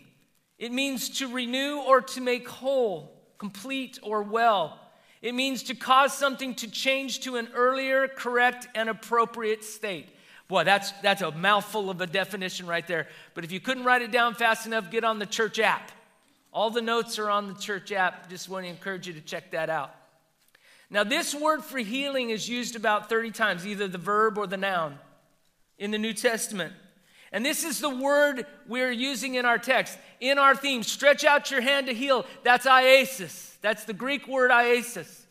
It 0.58 0.72
means 0.72 1.18
to 1.18 1.30
renew 1.30 1.76
or 1.76 2.00
to 2.00 2.22
make 2.22 2.48
whole, 2.48 3.12
complete, 3.36 3.98
or 4.02 4.22
well. 4.22 4.80
It 5.20 5.34
means 5.34 5.62
to 5.64 5.74
cause 5.74 6.14
something 6.14 6.54
to 6.54 6.70
change 6.70 7.20
to 7.24 7.36
an 7.36 7.48
earlier, 7.54 8.08
correct, 8.08 8.68
and 8.74 8.88
appropriate 8.88 9.62
state. 9.62 10.08
Boy, 10.48 10.64
that's, 10.64 10.92
that's 11.02 11.20
a 11.20 11.32
mouthful 11.32 11.90
of 11.90 12.00
a 12.00 12.06
definition 12.06 12.66
right 12.66 12.86
there. 12.86 13.08
But 13.34 13.44
if 13.44 13.52
you 13.52 13.60
couldn't 13.60 13.84
write 13.84 14.00
it 14.00 14.10
down 14.10 14.36
fast 14.36 14.64
enough, 14.64 14.90
get 14.90 15.04
on 15.04 15.18
the 15.18 15.26
church 15.26 15.58
app. 15.58 15.92
All 16.52 16.70
the 16.70 16.82
notes 16.82 17.18
are 17.18 17.30
on 17.30 17.48
the 17.48 17.54
church 17.54 17.92
app. 17.92 18.28
Just 18.28 18.48
want 18.48 18.64
to 18.64 18.70
encourage 18.70 19.06
you 19.06 19.14
to 19.14 19.20
check 19.20 19.52
that 19.52 19.70
out. 19.70 19.94
Now, 20.90 21.04
this 21.04 21.34
word 21.34 21.64
for 21.64 21.78
healing 21.78 22.28
is 22.30 22.48
used 22.48 22.76
about 22.76 23.08
30 23.08 23.30
times, 23.30 23.66
either 23.66 23.88
the 23.88 23.96
verb 23.96 24.36
or 24.36 24.46
the 24.46 24.58
noun 24.58 24.98
in 25.78 25.90
the 25.90 25.98
New 25.98 26.12
Testament. 26.12 26.74
And 27.32 27.46
this 27.46 27.64
is 27.64 27.80
the 27.80 27.88
word 27.88 28.44
we're 28.68 28.90
using 28.90 29.36
in 29.36 29.46
our 29.46 29.56
text. 29.56 29.98
In 30.20 30.38
our 30.38 30.54
theme, 30.54 30.82
stretch 30.82 31.24
out 31.24 31.50
your 31.50 31.62
hand 31.62 31.86
to 31.86 31.94
heal. 31.94 32.26
That's 32.42 32.66
iasis. 32.66 33.58
That's 33.62 33.84
the 33.84 33.94
Greek 33.94 34.28
word 34.28 34.50
iasis. 34.50 35.22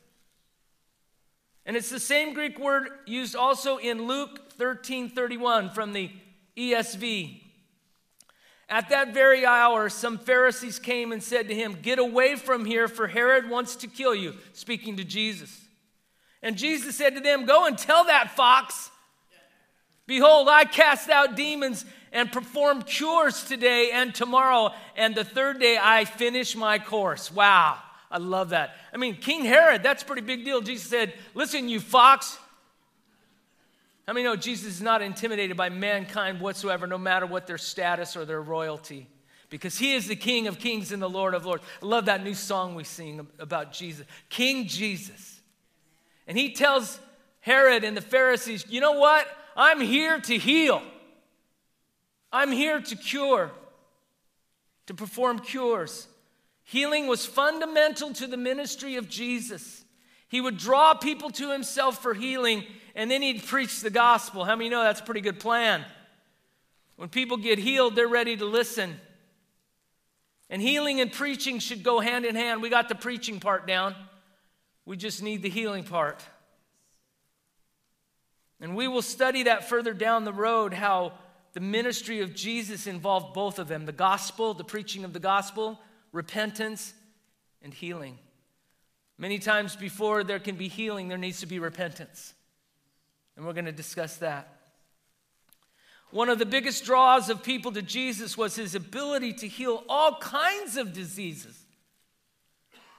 And 1.63 1.77
it's 1.77 1.89
the 1.89 1.99
same 1.99 2.33
Greek 2.33 2.57
word 2.57 2.89
used 3.05 3.35
also 3.35 3.77
in 3.77 4.07
Luke 4.07 4.51
13 4.53 5.09
31 5.09 5.69
from 5.69 5.93
the 5.93 6.09
ESV. 6.57 7.41
At 8.71 8.87
that 8.87 9.13
very 9.13 9.45
hour, 9.45 9.89
some 9.89 10.17
Pharisees 10.17 10.79
came 10.79 11.11
and 11.11 11.21
said 11.21 11.49
to 11.49 11.53
him, 11.53 11.77
Get 11.81 11.99
away 11.99 12.37
from 12.37 12.63
here, 12.63 12.87
for 12.87 13.05
Herod 13.05 13.49
wants 13.49 13.75
to 13.75 13.87
kill 13.87 14.15
you, 14.15 14.33
speaking 14.53 14.95
to 14.95 15.03
Jesus. 15.03 15.59
And 16.41 16.57
Jesus 16.57 16.95
said 16.95 17.15
to 17.15 17.19
them, 17.19 17.45
Go 17.45 17.65
and 17.65 17.77
tell 17.77 18.05
that 18.05 18.31
fox, 18.31 18.89
Behold, 20.07 20.47
I 20.49 20.63
cast 20.63 21.09
out 21.09 21.35
demons 21.35 21.83
and 22.13 22.31
perform 22.31 22.81
cures 22.83 23.43
today 23.43 23.91
and 23.91 24.15
tomorrow, 24.15 24.73
and 24.95 25.15
the 25.15 25.25
third 25.25 25.59
day 25.59 25.77
I 25.79 26.05
finish 26.05 26.55
my 26.55 26.79
course. 26.79 27.29
Wow, 27.29 27.77
I 28.09 28.19
love 28.19 28.49
that. 28.49 28.75
I 28.93 28.97
mean, 28.97 29.17
King 29.17 29.43
Herod, 29.43 29.83
that's 29.83 30.03
a 30.03 30.05
pretty 30.05 30.21
big 30.21 30.45
deal. 30.45 30.61
Jesus 30.61 30.89
said, 30.89 31.13
Listen, 31.33 31.67
you 31.67 31.81
fox, 31.81 32.37
how 34.11 34.13
many 34.13 34.25
know 34.25 34.35
Jesus 34.35 34.73
is 34.73 34.81
not 34.81 35.01
intimidated 35.01 35.55
by 35.55 35.69
mankind 35.69 36.41
whatsoever, 36.41 36.85
no 36.85 36.97
matter 36.97 37.25
what 37.25 37.47
their 37.47 37.57
status 37.57 38.17
or 38.17 38.25
their 38.25 38.41
royalty? 38.41 39.07
Because 39.49 39.77
he 39.77 39.93
is 39.93 40.09
the 40.09 40.17
King 40.17 40.47
of 40.47 40.59
kings 40.59 40.91
and 40.91 41.01
the 41.01 41.09
Lord 41.09 41.33
of 41.33 41.45
lords. 41.45 41.63
I 41.81 41.85
love 41.85 42.07
that 42.07 42.21
new 42.21 42.33
song 42.33 42.75
we 42.75 42.83
sing 42.83 43.25
about 43.39 43.71
Jesus 43.71 44.05
King 44.27 44.67
Jesus. 44.67 45.39
And 46.27 46.37
he 46.37 46.51
tells 46.51 46.99
Herod 47.39 47.85
and 47.85 47.95
the 47.95 48.01
Pharisees, 48.01 48.65
you 48.67 48.81
know 48.81 48.99
what? 48.99 49.25
I'm 49.55 49.79
here 49.79 50.19
to 50.19 50.37
heal, 50.37 50.81
I'm 52.33 52.51
here 52.51 52.81
to 52.81 52.95
cure, 52.97 53.49
to 54.87 54.93
perform 54.93 55.39
cures. 55.39 56.09
Healing 56.65 57.07
was 57.07 57.25
fundamental 57.25 58.11
to 58.15 58.27
the 58.27 58.35
ministry 58.35 58.97
of 58.97 59.07
Jesus. 59.07 59.80
He 60.31 60.39
would 60.39 60.57
draw 60.57 60.93
people 60.93 61.29
to 61.31 61.51
himself 61.51 62.01
for 62.01 62.13
healing, 62.13 62.63
and 62.95 63.11
then 63.11 63.21
he'd 63.21 63.45
preach 63.45 63.81
the 63.81 63.89
gospel. 63.89 64.45
How 64.45 64.55
many 64.55 64.69
know 64.69 64.81
that's 64.81 65.01
a 65.01 65.03
pretty 65.03 65.19
good 65.19 65.41
plan? 65.41 65.83
When 66.95 67.09
people 67.09 67.35
get 67.35 67.59
healed, 67.59 67.97
they're 67.97 68.07
ready 68.07 68.37
to 68.37 68.45
listen. 68.45 68.95
And 70.49 70.61
healing 70.61 71.01
and 71.01 71.11
preaching 71.11 71.59
should 71.59 71.83
go 71.83 71.99
hand 71.99 72.23
in 72.23 72.35
hand. 72.35 72.61
We 72.61 72.69
got 72.69 72.87
the 72.87 72.95
preaching 72.95 73.41
part 73.41 73.67
down, 73.67 73.93
we 74.85 74.95
just 74.95 75.21
need 75.21 75.41
the 75.41 75.49
healing 75.49 75.83
part. 75.83 76.23
And 78.61 78.73
we 78.73 78.87
will 78.87 79.01
study 79.01 79.43
that 79.43 79.67
further 79.67 79.93
down 79.93 80.23
the 80.23 80.31
road 80.31 80.71
how 80.71 81.11
the 81.51 81.59
ministry 81.59 82.21
of 82.21 82.33
Jesus 82.33 82.87
involved 82.87 83.33
both 83.33 83.59
of 83.59 83.67
them 83.67 83.85
the 83.85 83.91
gospel, 83.91 84.53
the 84.53 84.63
preaching 84.63 85.03
of 85.03 85.11
the 85.11 85.19
gospel, 85.19 85.77
repentance, 86.13 86.93
and 87.61 87.73
healing. 87.73 88.17
Many 89.21 89.37
times 89.37 89.75
before 89.75 90.23
there 90.23 90.39
can 90.39 90.55
be 90.55 90.67
healing, 90.67 91.07
there 91.07 91.17
needs 91.17 91.41
to 91.41 91.45
be 91.45 91.59
repentance. 91.59 92.33
And 93.37 93.45
we're 93.45 93.53
going 93.53 93.65
to 93.65 93.71
discuss 93.71 94.17
that. 94.17 94.51
One 96.09 96.27
of 96.27 96.39
the 96.39 96.45
biggest 96.45 96.85
draws 96.85 97.29
of 97.29 97.43
people 97.43 97.71
to 97.73 97.83
Jesus 97.83 98.35
was 98.35 98.55
his 98.55 98.73
ability 98.73 99.33
to 99.33 99.47
heal 99.47 99.83
all 99.87 100.17
kinds 100.17 100.75
of 100.75 100.91
diseases. 100.91 101.55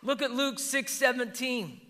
Look 0.01 0.23
at 0.23 0.31
Luke 0.31 0.61
6 0.61 0.93
17. 0.93 1.81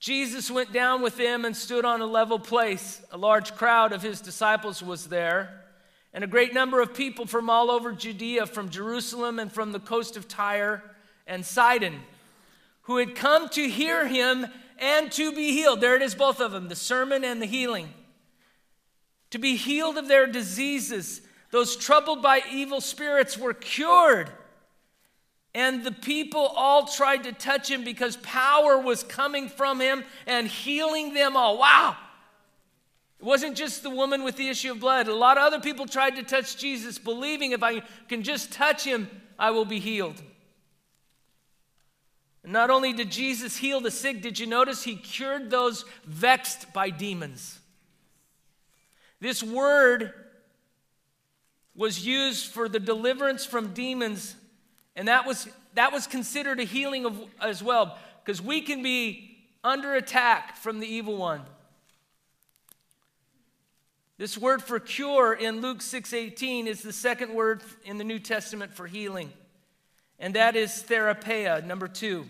Jesus 0.00 0.50
went 0.50 0.72
down 0.72 1.02
with 1.02 1.16
them 1.16 1.44
and 1.44 1.56
stood 1.56 1.84
on 1.84 2.00
a 2.00 2.06
level 2.06 2.40
place. 2.40 3.00
A 3.12 3.16
large 3.16 3.54
crowd 3.54 3.92
of 3.92 4.02
his 4.02 4.20
disciples 4.20 4.82
was 4.82 5.06
there, 5.06 5.62
and 6.12 6.24
a 6.24 6.26
great 6.26 6.52
number 6.52 6.82
of 6.82 6.94
people 6.94 7.26
from 7.26 7.48
all 7.48 7.70
over 7.70 7.92
Judea, 7.92 8.46
from 8.46 8.70
Jerusalem 8.70 9.38
and 9.38 9.52
from 9.52 9.70
the 9.70 9.78
coast 9.78 10.16
of 10.16 10.26
Tyre 10.26 10.82
and 11.28 11.46
Sidon 11.46 12.00
who 12.82 12.96
had 12.98 13.14
come 13.14 13.48
to 13.50 13.68
hear 13.68 14.06
him 14.06 14.46
and 14.78 15.10
to 15.12 15.32
be 15.32 15.52
healed. 15.52 15.80
There 15.80 15.96
it 15.96 16.02
is, 16.02 16.14
both 16.14 16.40
of 16.40 16.52
them 16.52 16.68
the 16.68 16.76
sermon 16.76 17.24
and 17.24 17.40
the 17.40 17.46
healing. 17.46 17.88
To 19.30 19.38
be 19.38 19.56
healed 19.56 19.96
of 19.96 20.08
their 20.08 20.26
diseases. 20.26 21.22
Those 21.50 21.76
troubled 21.76 22.22
by 22.22 22.42
evil 22.50 22.80
spirits 22.80 23.38
were 23.38 23.54
cured. 23.54 24.30
And 25.54 25.84
the 25.84 25.92
people 25.92 26.46
all 26.56 26.86
tried 26.86 27.24
to 27.24 27.32
touch 27.32 27.70
him 27.70 27.84
because 27.84 28.16
power 28.18 28.78
was 28.78 29.02
coming 29.02 29.48
from 29.48 29.80
him 29.80 30.04
and 30.26 30.46
healing 30.46 31.14
them 31.14 31.36
all. 31.36 31.58
Wow. 31.58 31.96
It 33.20 33.24
wasn't 33.24 33.56
just 33.56 33.82
the 33.82 33.90
woman 33.90 34.24
with 34.24 34.36
the 34.36 34.48
issue 34.48 34.72
of 34.72 34.80
blood. 34.80 35.08
A 35.08 35.14
lot 35.14 35.36
of 35.36 35.44
other 35.44 35.60
people 35.60 35.86
tried 35.86 36.16
to 36.16 36.22
touch 36.22 36.56
Jesus, 36.56 36.98
believing 36.98 37.52
if 37.52 37.62
I 37.62 37.80
can 38.08 38.22
just 38.22 38.50
touch 38.50 38.82
him, 38.82 39.08
I 39.38 39.50
will 39.50 39.66
be 39.66 39.78
healed. 39.78 40.20
Not 42.44 42.70
only 42.70 42.92
did 42.92 43.10
Jesus 43.10 43.56
heal 43.56 43.80
the 43.80 43.90
sick, 43.90 44.20
did 44.20 44.38
you 44.38 44.46
notice 44.46 44.82
he 44.82 44.96
cured 44.96 45.50
those 45.50 45.84
vexed 46.04 46.72
by 46.72 46.90
demons? 46.90 47.60
This 49.20 49.42
word 49.42 50.12
was 51.74 52.04
used 52.04 52.46
for 52.46 52.68
the 52.68 52.80
deliverance 52.80 53.46
from 53.46 53.72
demons 53.72 54.34
and 54.94 55.08
that 55.08 55.26
was, 55.26 55.48
that 55.74 55.92
was 55.92 56.06
considered 56.06 56.60
a 56.60 56.64
healing 56.64 57.06
of, 57.06 57.18
as 57.40 57.62
well, 57.62 57.98
because 58.24 58.42
we 58.42 58.60
can 58.60 58.82
be 58.82 59.38
under 59.64 59.94
attack 59.94 60.56
from 60.56 60.80
the 60.80 60.86
evil 60.86 61.16
one. 61.16 61.42
This 64.18 64.36
word 64.36 64.62
for 64.62 64.78
cure 64.78 65.32
in 65.32 65.60
Luke 65.62 65.78
6:18 65.78 66.66
is 66.66 66.82
the 66.82 66.92
second 66.92 67.34
word 67.34 67.62
in 67.84 67.98
the 67.98 68.04
New 68.04 68.18
Testament 68.18 68.74
for 68.74 68.86
healing. 68.86 69.32
And 70.18 70.34
that 70.34 70.56
is 70.56 70.84
therapeia, 70.86 71.64
number 71.64 71.88
2. 71.88 72.26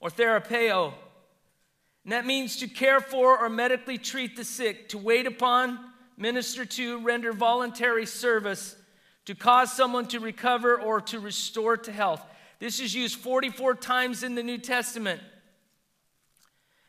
Or 0.00 0.10
therapeo. 0.10 0.94
And 2.04 2.12
that 2.12 2.26
means 2.26 2.56
to 2.56 2.68
care 2.68 3.00
for 3.00 3.38
or 3.38 3.48
medically 3.48 3.98
treat 3.98 4.36
the 4.36 4.44
sick, 4.44 4.88
to 4.90 4.98
wait 4.98 5.26
upon, 5.26 5.78
minister 6.16 6.64
to, 6.64 7.00
render 7.00 7.32
voluntary 7.32 8.06
service 8.06 8.76
to 9.26 9.34
cause 9.34 9.72
someone 9.72 10.06
to 10.08 10.20
recover 10.20 10.78
or 10.78 11.00
to 11.00 11.18
restore 11.18 11.76
to 11.76 11.92
health. 11.92 12.22
This 12.58 12.80
is 12.80 12.94
used 12.94 13.18
44 13.18 13.74
times 13.76 14.22
in 14.22 14.34
the 14.34 14.42
New 14.42 14.58
Testament. 14.58 15.20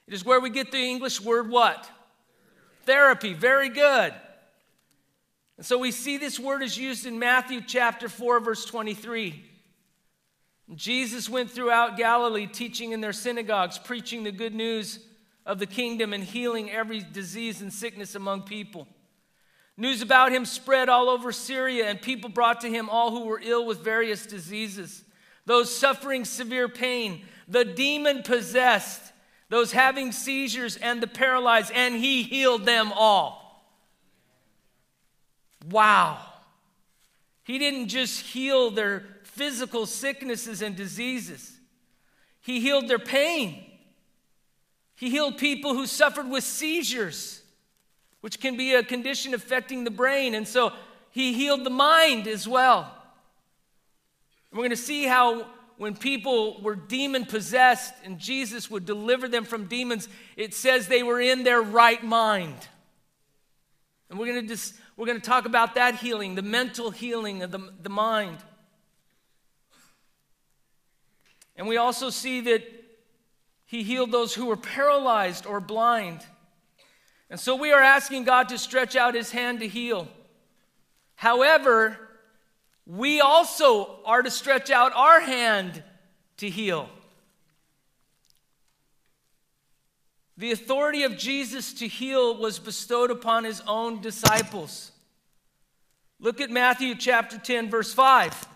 It 0.07 0.13
is 0.13 0.25
where 0.25 0.39
we 0.39 0.49
get 0.49 0.71
the 0.71 0.77
English 0.77 1.21
word 1.21 1.49
what? 1.49 1.89
Therapy. 2.85 3.33
Very 3.33 3.69
good. 3.69 4.13
And 5.57 5.65
so 5.65 5.77
we 5.77 5.91
see 5.91 6.17
this 6.17 6.39
word 6.39 6.61
is 6.61 6.77
used 6.77 7.05
in 7.05 7.17
Matthew 7.17 7.61
chapter 7.65 8.09
4, 8.09 8.41
verse 8.41 8.65
23. 8.65 9.43
Jesus 10.73 11.29
went 11.29 11.51
throughout 11.51 11.95
Galilee, 11.95 12.47
teaching 12.47 12.91
in 12.91 13.01
their 13.01 13.13
synagogues, 13.13 13.77
preaching 13.77 14.23
the 14.23 14.31
good 14.31 14.55
news 14.55 14.99
of 15.45 15.59
the 15.59 15.67
kingdom, 15.67 16.11
and 16.11 16.23
healing 16.23 16.71
every 16.71 17.01
disease 17.01 17.61
and 17.61 17.71
sickness 17.71 18.15
among 18.15 18.43
people. 18.43 18.87
News 19.77 20.01
about 20.01 20.31
him 20.31 20.45
spread 20.45 20.89
all 20.89 21.09
over 21.09 21.31
Syria, 21.31 21.85
and 21.87 22.01
people 22.01 22.29
brought 22.29 22.61
to 22.61 22.69
him 22.69 22.89
all 22.89 23.11
who 23.11 23.25
were 23.25 23.41
ill 23.43 23.65
with 23.65 23.83
various 23.83 24.25
diseases, 24.25 25.03
those 25.45 25.75
suffering 25.75 26.25
severe 26.25 26.67
pain, 26.67 27.21
the 27.47 27.65
demon 27.65 28.23
possessed, 28.23 29.13
those 29.49 29.71
having 29.71 30.11
seizures, 30.11 30.77
and 30.77 31.01
the 31.01 31.07
paralyzed, 31.07 31.71
and 31.75 31.93
he 31.93 32.23
healed 32.23 32.65
them 32.65 32.91
all. 32.93 33.45
Wow. 35.69 36.19
He 37.43 37.59
didn't 37.59 37.89
just 37.89 38.21
heal 38.21 38.71
their 38.71 39.03
physical 39.35 39.85
sicknesses 39.85 40.61
and 40.61 40.75
diseases, 40.75 41.51
he 42.41 42.59
healed 42.59 42.87
their 42.87 42.99
pain. 42.99 43.63
He 44.95 45.09
healed 45.09 45.37
people 45.37 45.73
who 45.73 45.85
suffered 45.85 46.29
with 46.29 46.43
seizures 46.43 47.41
which 48.25 48.39
can 48.39 48.57
be 48.57 48.73
a 48.73 48.81
condition 48.81 49.35
affecting 49.35 49.83
the 49.83 49.91
brain. 49.91 50.33
And 50.33 50.47
so 50.47 50.73
he 51.11 51.31
healed 51.31 51.63
the 51.63 51.69
mind 51.69 52.27
as 52.27 52.47
well. 52.47 52.91
we're 54.51 54.61
going 54.61 54.71
to 54.71 54.75
see 54.75 55.03
how 55.03 55.45
when 55.77 55.95
people 55.95 56.59
were 56.63 56.75
demon 56.75 57.25
possessed 57.25 57.93
and 58.03 58.17
Jesus 58.17 58.67
would 58.71 58.83
deliver 58.83 59.27
them 59.27 59.43
from 59.43 59.65
demons, 59.65 60.09
it 60.37 60.55
says 60.55 60.87
they 60.87 61.03
were 61.03 61.21
in 61.21 61.43
their 61.43 61.61
right 61.61 62.03
mind. 62.03 62.55
And 64.09 64.17
we're 64.17 64.25
going 64.25 64.41
to 64.41 64.47
just 64.47 64.73
we're 64.97 65.05
going 65.05 65.21
to 65.21 65.29
talk 65.29 65.45
about 65.45 65.75
that 65.75 65.93
healing, 65.93 66.33
the 66.33 66.41
mental 66.41 66.89
healing 66.89 67.43
of 67.43 67.51
the, 67.51 67.59
the 67.83 67.89
mind. 67.89 68.39
And 71.55 71.67
we 71.67 71.77
also 71.77 72.09
see 72.09 72.41
that 72.41 72.63
he 73.65 73.83
healed 73.83 74.11
those 74.11 74.33
who 74.33 74.45
were 74.45 74.57
paralyzed 74.57 75.45
or 75.45 75.59
blind. 75.59 76.21
And 77.29 77.39
so 77.39 77.55
we 77.55 77.71
are 77.71 77.81
asking 77.81 78.25
God 78.25 78.49
to 78.49 78.57
stretch 78.57 78.95
out 78.95 79.15
his 79.15 79.31
hand 79.31 79.59
to 79.59 79.67
heal. 79.67 80.07
However, 81.15 81.97
we 82.85 83.19
also 83.21 83.99
are 84.05 84.21
to 84.21 84.29
stretch 84.29 84.69
out 84.69 84.93
our 84.93 85.21
hand 85.21 85.81
to 86.37 86.49
heal. 86.49 86.89
The 90.37 90.51
authority 90.51 91.03
of 91.03 91.17
Jesus 91.17 91.73
to 91.75 91.87
heal 91.87 92.37
was 92.37 92.59
bestowed 92.59 93.09
upon 93.09 93.45
his 93.45 93.61
own 93.61 94.01
disciples. 94.01 94.91
Look 96.19 96.41
at 96.41 96.49
Matthew 96.51 96.95
chapter 96.95 97.37
10, 97.37 97.69
verse 97.69 97.93
5. 97.93 98.47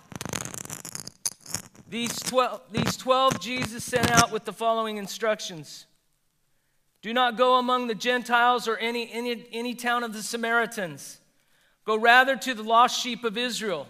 These 1.90 2.20
12, 2.20 2.62
these 2.72 2.98
12 2.98 3.40
Jesus 3.40 3.84
sent 3.84 4.12
out 4.12 4.32
with 4.32 4.46
the 4.46 4.54
following 4.54 4.98
instructions 4.98 5.86
do 7.02 7.14
not 7.14 7.38
go 7.38 7.58
among 7.58 7.88
the 7.88 7.96
Gentiles 7.96 8.68
or 8.68 8.76
any, 8.78 9.10
any, 9.12 9.46
any 9.54 9.74
town 9.74 10.04
of 10.04 10.14
the 10.14 10.22
Samaritans. 10.22 11.20
Go 11.86 11.96
rather 11.96 12.36
to 12.36 12.54
the 12.54 12.64
lost 12.64 13.00
sheep 13.00 13.24
of 13.24 13.38
Israel. 13.38 13.88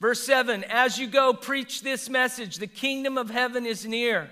Verse 0.00 0.22
7 0.24 0.64
As 0.64 0.98
you 0.98 1.06
go, 1.06 1.32
preach 1.32 1.82
this 1.82 2.08
message 2.08 2.56
the 2.56 2.66
kingdom 2.66 3.16
of 3.16 3.30
heaven 3.30 3.64
is 3.64 3.86
near. 3.86 4.28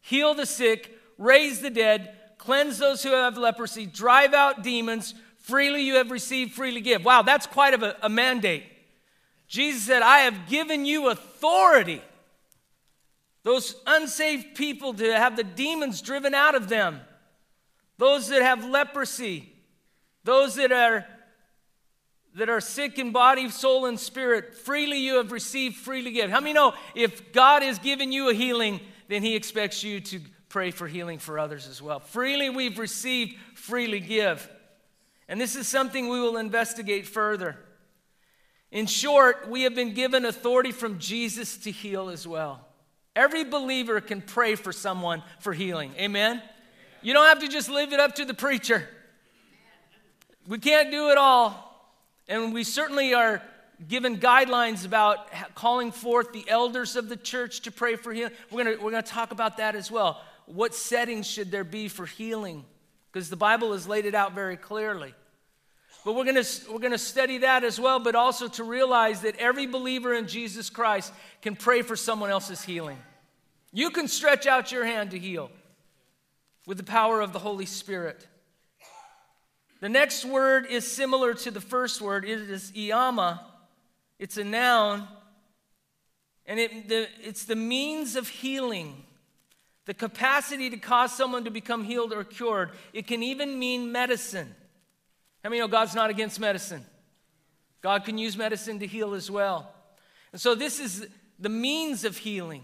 Heal 0.00 0.34
the 0.34 0.46
sick, 0.46 0.98
raise 1.16 1.60
the 1.60 1.70
dead, 1.70 2.16
cleanse 2.38 2.78
those 2.78 3.04
who 3.04 3.12
have 3.12 3.38
leprosy, 3.38 3.86
drive 3.86 4.34
out 4.34 4.64
demons. 4.64 5.14
Freely 5.38 5.82
you 5.82 5.94
have 5.94 6.10
received, 6.10 6.52
freely 6.52 6.80
give. 6.80 7.04
Wow, 7.04 7.22
that's 7.22 7.46
quite 7.46 7.74
of 7.74 7.82
a, 7.84 7.96
a 8.02 8.08
mandate. 8.08 8.64
Jesus 9.52 9.82
said, 9.82 10.00
I 10.00 10.20
have 10.20 10.48
given 10.48 10.86
you 10.86 11.10
authority. 11.10 12.00
Those 13.42 13.76
unsaved 13.86 14.54
people 14.54 14.94
to 14.94 15.14
have 15.14 15.36
the 15.36 15.44
demons 15.44 16.00
driven 16.00 16.32
out 16.32 16.54
of 16.54 16.70
them 16.70 17.02
those 17.98 18.28
that 18.28 18.42
have 18.42 18.64
leprosy, 18.64 19.52
those 20.24 20.56
that 20.56 20.72
are 20.72 21.06
that 22.34 22.48
are 22.48 22.62
sick 22.62 22.98
in 22.98 23.12
body, 23.12 23.50
soul, 23.50 23.84
and 23.84 24.00
spirit, 24.00 24.56
freely 24.56 24.96
you 24.96 25.16
have 25.16 25.30
received, 25.30 25.76
freely 25.76 26.12
give. 26.12 26.30
How 26.30 26.40
many 26.40 26.54
know 26.54 26.72
if 26.94 27.30
God 27.32 27.62
has 27.62 27.78
given 27.78 28.10
you 28.10 28.30
a 28.30 28.34
healing, 28.34 28.80
then 29.08 29.22
He 29.22 29.36
expects 29.36 29.84
you 29.84 30.00
to 30.00 30.20
pray 30.48 30.70
for 30.70 30.88
healing 30.88 31.18
for 31.18 31.38
others 31.38 31.68
as 31.68 31.82
well? 31.82 32.00
Freely 32.00 32.48
we've 32.48 32.78
received, 32.78 33.36
freely 33.54 34.00
give. 34.00 34.48
And 35.28 35.38
this 35.38 35.54
is 35.54 35.68
something 35.68 36.08
we 36.08 36.20
will 36.20 36.38
investigate 36.38 37.06
further. 37.06 37.58
In 38.72 38.86
short, 38.86 39.48
we 39.48 39.62
have 39.62 39.74
been 39.74 39.92
given 39.92 40.24
authority 40.24 40.72
from 40.72 40.98
Jesus 40.98 41.58
to 41.58 41.70
heal 41.70 42.08
as 42.08 42.26
well. 42.26 42.66
Every 43.14 43.44
believer 43.44 44.00
can 44.00 44.22
pray 44.22 44.54
for 44.54 44.72
someone 44.72 45.22
for 45.40 45.52
healing. 45.52 45.92
Amen? 45.98 46.42
You 47.02 47.12
don't 47.12 47.26
have 47.26 47.40
to 47.40 47.48
just 47.48 47.68
leave 47.68 47.92
it 47.92 48.00
up 48.00 48.14
to 48.14 48.24
the 48.24 48.32
preacher. 48.32 48.88
We 50.48 50.58
can't 50.58 50.90
do 50.90 51.10
it 51.10 51.18
all. 51.18 51.68
And 52.26 52.54
we 52.54 52.64
certainly 52.64 53.12
are 53.12 53.42
given 53.86 54.16
guidelines 54.16 54.86
about 54.86 55.28
calling 55.54 55.92
forth 55.92 56.32
the 56.32 56.48
elders 56.48 56.96
of 56.96 57.10
the 57.10 57.16
church 57.16 57.60
to 57.62 57.70
pray 57.70 57.96
for 57.96 58.12
healing. 58.12 58.32
We're 58.50 58.64
going 58.64 58.82
we're 58.82 58.90
going 58.90 59.02
to 59.02 59.10
talk 59.10 59.32
about 59.32 59.58
that 59.58 59.74
as 59.74 59.90
well. 59.90 60.22
What 60.46 60.74
settings 60.74 61.26
should 61.26 61.50
there 61.50 61.64
be 61.64 61.88
for 61.88 62.06
healing? 62.06 62.64
Because 63.12 63.28
the 63.28 63.36
Bible 63.36 63.72
has 63.72 63.86
laid 63.86 64.06
it 64.06 64.14
out 64.14 64.32
very 64.32 64.56
clearly. 64.56 65.14
But 66.04 66.14
we're 66.14 66.24
going 66.24 66.42
to 66.42 66.72
we're 66.72 66.80
going 66.80 66.92
to 66.92 66.98
study 66.98 67.38
that 67.38 67.62
as 67.62 67.78
well, 67.78 68.00
but 68.00 68.14
also 68.14 68.48
to 68.48 68.64
realize 68.64 69.20
that 69.20 69.36
every 69.36 69.66
believer 69.66 70.12
in 70.14 70.26
Jesus 70.26 70.68
Christ 70.68 71.12
can 71.42 71.54
pray 71.54 71.82
for 71.82 71.94
someone 71.94 72.30
else's 72.30 72.62
healing. 72.62 72.98
You 73.72 73.90
can 73.90 74.08
stretch 74.08 74.46
out 74.46 74.72
your 74.72 74.84
hand 74.84 75.12
to 75.12 75.18
heal 75.18 75.50
with 76.66 76.76
the 76.76 76.84
power 76.84 77.20
of 77.20 77.32
the 77.32 77.38
Holy 77.38 77.66
Spirit. 77.66 78.26
The 79.80 79.88
next 79.88 80.24
word 80.24 80.66
is 80.66 80.90
similar 80.90 81.34
to 81.34 81.50
the 81.50 81.60
first 81.60 82.00
word. 82.00 82.24
It 82.24 82.50
is 82.50 82.72
iama. 82.76 83.46
It's 84.18 84.36
a 84.36 84.44
noun, 84.44 85.08
and 86.46 86.60
it, 86.60 86.88
the, 86.88 87.08
it's 87.20 87.44
the 87.44 87.56
means 87.56 88.14
of 88.14 88.28
healing, 88.28 89.02
the 89.86 89.94
capacity 89.94 90.70
to 90.70 90.76
cause 90.76 91.12
someone 91.12 91.42
to 91.42 91.50
become 91.50 91.82
healed 91.82 92.12
or 92.12 92.22
cured. 92.22 92.70
It 92.92 93.08
can 93.08 93.24
even 93.24 93.58
mean 93.58 93.90
medicine. 93.90 94.54
How 95.42 95.50
many 95.50 95.60
know 95.60 95.68
God's 95.68 95.94
not 95.94 96.10
against 96.10 96.38
medicine? 96.38 96.84
God 97.80 98.04
can 98.04 98.16
use 98.16 98.36
medicine 98.36 98.78
to 98.78 98.86
heal 98.86 99.14
as 99.14 99.30
well. 99.30 99.72
And 100.30 100.40
so 100.40 100.54
this 100.54 100.78
is 100.78 101.06
the 101.38 101.48
means 101.48 102.04
of 102.04 102.16
healing. 102.16 102.62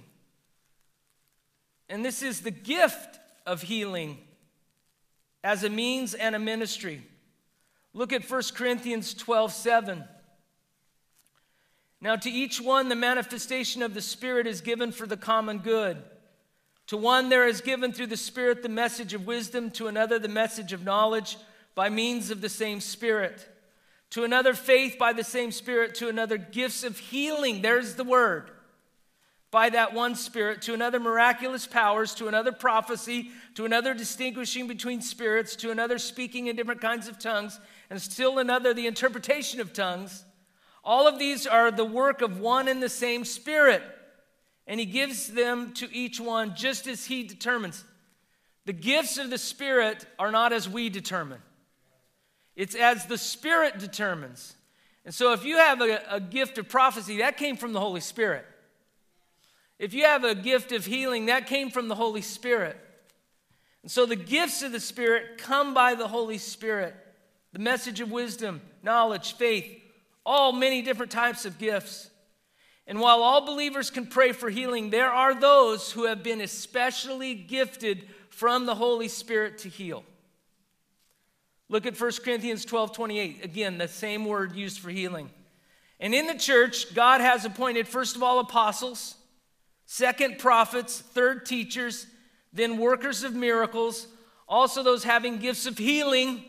And 1.89 2.05
this 2.05 2.23
is 2.23 2.41
the 2.41 2.51
gift 2.51 3.19
of 3.47 3.63
healing 3.63 4.19
as 5.43 5.65
a 5.65 5.71
means 5.71 6.15
and 6.15 6.37
a 6.37 6.39
ministry. 6.39 7.03
Look 7.95 8.13
at 8.13 8.29
1 8.31 8.43
Corinthians 8.55 9.15
12 9.15 9.53
7. 9.53 10.05
Now, 12.01 12.15
to 12.15 12.31
each 12.31 12.61
one, 12.61 12.89
the 12.89 12.95
manifestation 12.95 13.83
of 13.83 13.93
the 13.93 14.01
Spirit 14.01 14.47
is 14.47 14.61
given 14.61 14.93
for 14.93 15.05
the 15.05 15.17
common 15.17 15.59
good. 15.59 16.01
To 16.89 16.97
one, 16.97 17.29
there 17.29 17.47
is 17.47 17.61
given 17.61 17.93
through 17.93 18.07
the 18.07 18.17
Spirit 18.17 18.63
the 18.63 18.69
message 18.69 19.15
of 19.15 19.27
wisdom, 19.27 19.73
to 19.73 19.89
another, 19.89 20.19
the 20.21 20.29
message 20.29 20.73
of 20.73 20.85
knowledge 20.85 21.37
by 21.79 21.89
means 21.89 22.33
of 22.33 22.41
the 22.41 22.49
same 22.49 22.81
Spirit. 22.81 23.49
To 24.11 24.25
another, 24.25 24.53
faith 24.53 24.97
by 24.99 25.13
the 25.13 25.23
same 25.23 25.53
Spirit. 25.53 25.95
To 25.95 26.09
another, 26.09 26.37
gifts 26.37 26.83
of 26.83 26.99
healing. 26.99 27.63
There's 27.63 27.95
the 27.95 28.03
word. 28.03 28.51
By 29.53 29.71
that 29.71 29.95
one 29.95 30.17
Spirit. 30.17 30.61
To 30.63 30.75
another, 30.75 30.99
miraculous 30.99 31.69
powers. 31.69 32.17
To 32.17 32.27
another, 32.27 32.51
prophecy. 32.51 33.31
To 33.55 33.65
another, 33.65 33.95
distinguishing 33.95 34.67
between 34.67 35.01
spirits. 35.01 35.55
To 35.55 35.71
another, 35.71 35.99
speaking 35.99 36.49
in 36.49 36.57
different 36.57 36.81
kinds 36.81 37.07
of 37.07 37.17
tongues. 37.17 37.61
And 37.91 38.03
still 38.03 38.41
another, 38.41 38.75
the 38.75 38.89
interpretation 38.89 39.61
of 39.61 39.73
tongues. 39.73 40.25
All 40.83 41.07
of 41.07 41.21
these 41.21 41.47
are 41.47 41.71
the 41.71 41.85
work 41.85 42.23
of 42.23 42.41
one 42.41 42.67
and 42.67 42.83
the 42.83 42.89
same 42.89 43.25
Spirit, 43.25 43.83
and 44.67 44.81
He 44.81 44.87
gives 44.87 45.29
them 45.29 45.75
to 45.75 45.95
each 45.95 46.19
one 46.19 46.57
just 46.57 46.89
as 46.89 47.05
He 47.05 47.23
determines. 47.23 47.85
The 48.65 48.73
gifts 48.73 49.17
of 49.17 49.31
the 49.31 49.39
Spirit 49.39 50.05
are 50.19 50.33
not 50.33 50.53
as 50.53 50.69
we 50.69 50.89
determine, 50.89 51.41
it's 52.59 52.75
as 52.75 53.07
the 53.07 53.17
Spirit 53.17 53.79
determines. 53.79 54.55
And 55.07 55.15
so, 55.15 55.33
if 55.33 55.45
you 55.45 55.57
have 55.57 55.81
a, 55.81 56.03
a 56.11 56.21
gift 56.21 56.59
of 56.59 56.69
prophecy, 56.69 57.19
that 57.19 57.39
came 57.39 57.57
from 57.57 57.73
the 57.73 57.81
Holy 57.81 58.01
Spirit. 58.01 58.45
If 59.79 59.95
you 59.95 60.05
have 60.05 60.25
a 60.25 60.35
gift 60.35 60.73
of 60.73 60.85
healing, 60.85 61.27
that 61.27 61.47
came 61.47 61.71
from 61.71 61.87
the 61.87 61.95
Holy 61.95 62.21
Spirit. 62.21 62.77
And 63.83 63.91
so 63.91 64.07
the 64.07 64.17
gifts 64.17 64.63
of 64.63 64.73
the 64.73 64.81
Spirit 64.81 65.39
come 65.39 65.73
by 65.73 65.95
the 65.95 66.09
Holy 66.09 66.39
Spirit 66.39 66.95
the 67.55 67.59
message 67.59 68.01
of 68.01 68.11
wisdom, 68.11 68.61
knowledge, 68.83 69.33
faith, 69.33 69.65
all 70.27 70.53
many 70.53 70.83
different 70.83 71.11
types 71.11 71.47
of 71.47 71.59
gifts. 71.59 72.11
And 72.87 73.01
while 73.01 73.23
all 73.23 73.47
believers 73.47 73.91
can 73.91 74.07
pray 74.07 74.33
for 74.33 74.51
healing, 74.51 74.91
there 74.91 75.11
are 75.11 75.35
those 75.35 75.93
who 75.93 76.05
have 76.05 76.23
been 76.23 76.43
especially 76.43 77.35
gifted 77.35 78.07
from 78.29 78.67
the 78.67 78.75
Holy 78.75 79.09
Spirit 79.09 79.59
to 79.59 79.71
heal. 79.71 80.05
Look 81.69 81.87
at 81.87 82.01
1 82.01 82.13
Corinthians 82.25 82.65
12 82.65 82.93
28. 82.93 83.45
Again, 83.45 83.79
the 83.79 83.89
same 83.89 84.25
word 84.25 84.55
used 84.55 84.81
for 84.81 84.91
healing. 84.91 85.31
And 86.01 86.15
in 86.15 86.27
the 86.27 86.35
church, 86.35 86.95
God 86.95 87.21
has 87.21 87.45
appointed, 87.45 87.89
first 87.89 88.17
of 88.17 88.23
all, 88.23 88.39
apostles, 88.39 89.17
second, 89.87 90.39
prophets, 90.39 91.01
third, 91.01 91.45
teachers, 91.45 92.07
then 92.53 92.79
workers 92.79 93.25
of 93.25 93.35
miracles, 93.35 94.07
also 94.49 94.83
those 94.83 95.05
having 95.05 95.39
gifts 95.39 95.67
of 95.67 95.77
healing, 95.77 96.45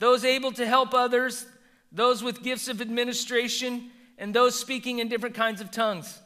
those 0.00 0.24
able 0.24 0.52
to 0.52 0.66
help 0.66 0.94
others, 0.94 1.46
those 1.92 2.22
with 2.22 2.42
gifts 2.42 2.68
of 2.68 2.80
administration, 2.80 3.90
and 4.18 4.34
those 4.34 4.58
speaking 4.58 4.98
in 4.98 5.08
different 5.08 5.34
kinds 5.34 5.60
of 5.60 5.70
tongues. 5.70 6.18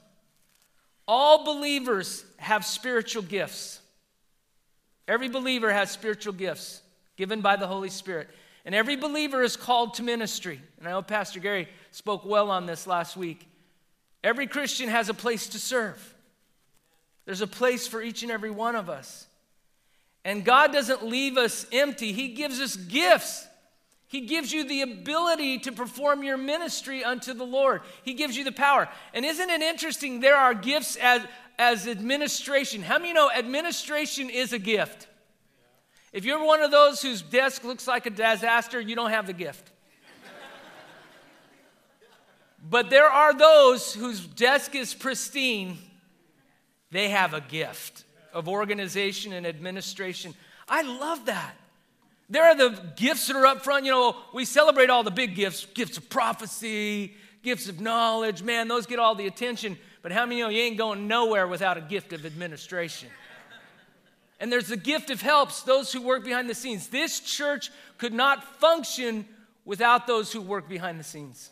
All 1.06 1.44
believers 1.44 2.24
have 2.38 2.64
spiritual 2.64 3.22
gifts. 3.22 3.80
Every 5.08 5.28
believer 5.28 5.72
has 5.72 5.90
spiritual 5.90 6.32
gifts 6.32 6.82
given 7.16 7.40
by 7.40 7.56
the 7.56 7.66
Holy 7.66 7.90
Spirit. 7.90 8.28
And 8.64 8.74
every 8.74 8.96
believer 8.96 9.42
is 9.42 9.56
called 9.56 9.94
to 9.94 10.02
ministry. 10.02 10.60
And 10.78 10.86
I 10.86 10.92
know 10.92 11.02
Pastor 11.02 11.40
Gary 11.40 11.68
spoke 11.90 12.24
well 12.24 12.50
on 12.50 12.66
this 12.66 12.86
last 12.86 13.16
week. 13.16 13.48
Every 14.22 14.46
Christian 14.46 14.88
has 14.88 15.08
a 15.08 15.14
place 15.14 15.48
to 15.48 15.58
serve, 15.58 16.14
there's 17.24 17.40
a 17.40 17.46
place 17.46 17.86
for 17.86 18.02
each 18.02 18.22
and 18.22 18.30
every 18.30 18.50
one 18.50 18.76
of 18.76 18.88
us. 18.88 19.26
And 20.24 20.44
God 20.44 20.72
doesn't 20.72 21.04
leave 21.04 21.36
us 21.36 21.66
empty, 21.72 22.12
He 22.12 22.28
gives 22.28 22.60
us 22.60 22.76
gifts. 22.76 23.48
He 24.06 24.26
gives 24.26 24.52
you 24.52 24.68
the 24.68 24.82
ability 24.82 25.60
to 25.60 25.72
perform 25.72 26.22
your 26.22 26.36
ministry 26.36 27.02
unto 27.02 27.32
the 27.32 27.46
Lord. 27.46 27.80
He 28.02 28.12
gives 28.12 28.36
you 28.36 28.44
the 28.44 28.52
power. 28.52 28.90
And 29.14 29.24
isn't 29.24 29.48
it 29.48 29.62
interesting? 29.62 30.20
There 30.20 30.36
are 30.36 30.52
gifts 30.52 30.96
as, 30.96 31.22
as 31.58 31.86
administration. 31.86 32.82
How 32.82 32.98
many 32.98 33.12
know 33.12 33.30
administration 33.30 34.30
is 34.30 34.52
a 34.52 34.58
gift? 34.58 35.08
If 36.12 36.24
you're 36.24 36.44
one 36.44 36.62
of 36.62 36.70
those 36.70 37.00
whose 37.00 37.22
desk 37.22 37.64
looks 37.64 37.86
like 37.86 38.06
a 38.06 38.10
disaster, 38.10 38.80
you 38.80 38.94
don't 38.94 39.10
have 39.10 39.26
the 39.26 39.32
gift. 39.32 39.70
but 42.68 42.90
there 42.90 43.06
are 43.06 43.32
those 43.32 43.94
whose 43.94 44.26
desk 44.26 44.74
is 44.74 44.92
pristine, 44.92 45.78
they 46.90 47.08
have 47.08 47.32
a 47.32 47.40
gift 47.40 48.04
of 48.34 48.48
organization 48.48 49.32
and 49.32 49.46
administration. 49.46 50.34
I 50.68 50.82
love 50.82 51.26
that. 51.26 51.54
There 52.28 52.44
are 52.44 52.54
the 52.54 52.80
gifts 52.96 53.26
that 53.26 53.36
are 53.36 53.46
up 53.46 53.62
front. 53.62 53.84
You 53.84 53.90
know, 53.92 54.16
we 54.32 54.44
celebrate 54.44 54.90
all 54.90 55.02
the 55.02 55.10
big 55.10 55.34
gifts 55.34 55.66
gifts 55.66 55.96
of 55.96 56.08
prophecy, 56.08 57.14
gifts 57.42 57.68
of 57.68 57.80
knowledge. 57.80 58.42
Man, 58.42 58.68
those 58.68 58.86
get 58.86 58.98
all 58.98 59.14
the 59.14 59.26
attention. 59.26 59.78
But 60.02 60.12
how 60.12 60.26
many 60.26 60.40
know 60.40 60.48
you 60.48 60.60
ain't 60.60 60.76
going 60.76 61.06
nowhere 61.06 61.46
without 61.46 61.78
a 61.78 61.80
gift 61.80 62.12
of 62.12 62.26
administration? 62.26 63.08
And 64.40 64.50
there's 64.50 64.68
the 64.68 64.76
gift 64.76 65.10
of 65.10 65.22
helps, 65.22 65.62
those 65.62 65.92
who 65.92 66.02
work 66.02 66.24
behind 66.24 66.50
the 66.50 66.54
scenes. 66.54 66.88
This 66.88 67.20
church 67.20 67.70
could 67.98 68.12
not 68.12 68.58
function 68.58 69.26
without 69.64 70.08
those 70.08 70.32
who 70.32 70.40
work 70.40 70.68
behind 70.68 70.98
the 70.98 71.04
scenes. 71.04 71.50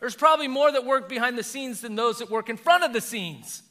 There's 0.00 0.16
probably 0.16 0.48
more 0.48 0.72
that 0.72 0.84
work 0.84 1.08
behind 1.08 1.38
the 1.38 1.44
scenes 1.44 1.80
than 1.80 1.94
those 1.94 2.18
that 2.18 2.28
work 2.28 2.48
in 2.48 2.56
front 2.56 2.82
of 2.82 2.92
the 2.92 3.00
scenes. 3.00 3.62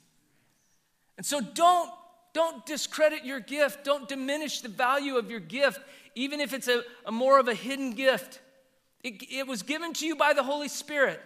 And 1.18 1.26
so 1.26 1.42
don't 1.42 1.92
don't 2.32 2.64
discredit 2.66 3.26
your 3.26 3.40
gift. 3.40 3.84
Don't 3.84 4.08
diminish 4.08 4.62
the 4.62 4.70
value 4.70 5.18
of 5.18 5.32
your 5.32 5.40
gift 5.40 5.82
even 6.16 6.40
if 6.40 6.54
it's 6.54 6.68
a, 6.68 6.84
a 7.06 7.12
more 7.12 7.40
of 7.40 7.48
a 7.48 7.54
hidden 7.54 7.92
gift. 7.92 8.42
It, 9.04 9.24
it 9.32 9.48
was 9.48 9.64
given 9.64 9.94
to 9.94 10.06
you 10.06 10.16
by 10.16 10.34
the 10.34 10.44
Holy 10.44 10.68
Spirit. 10.68 11.22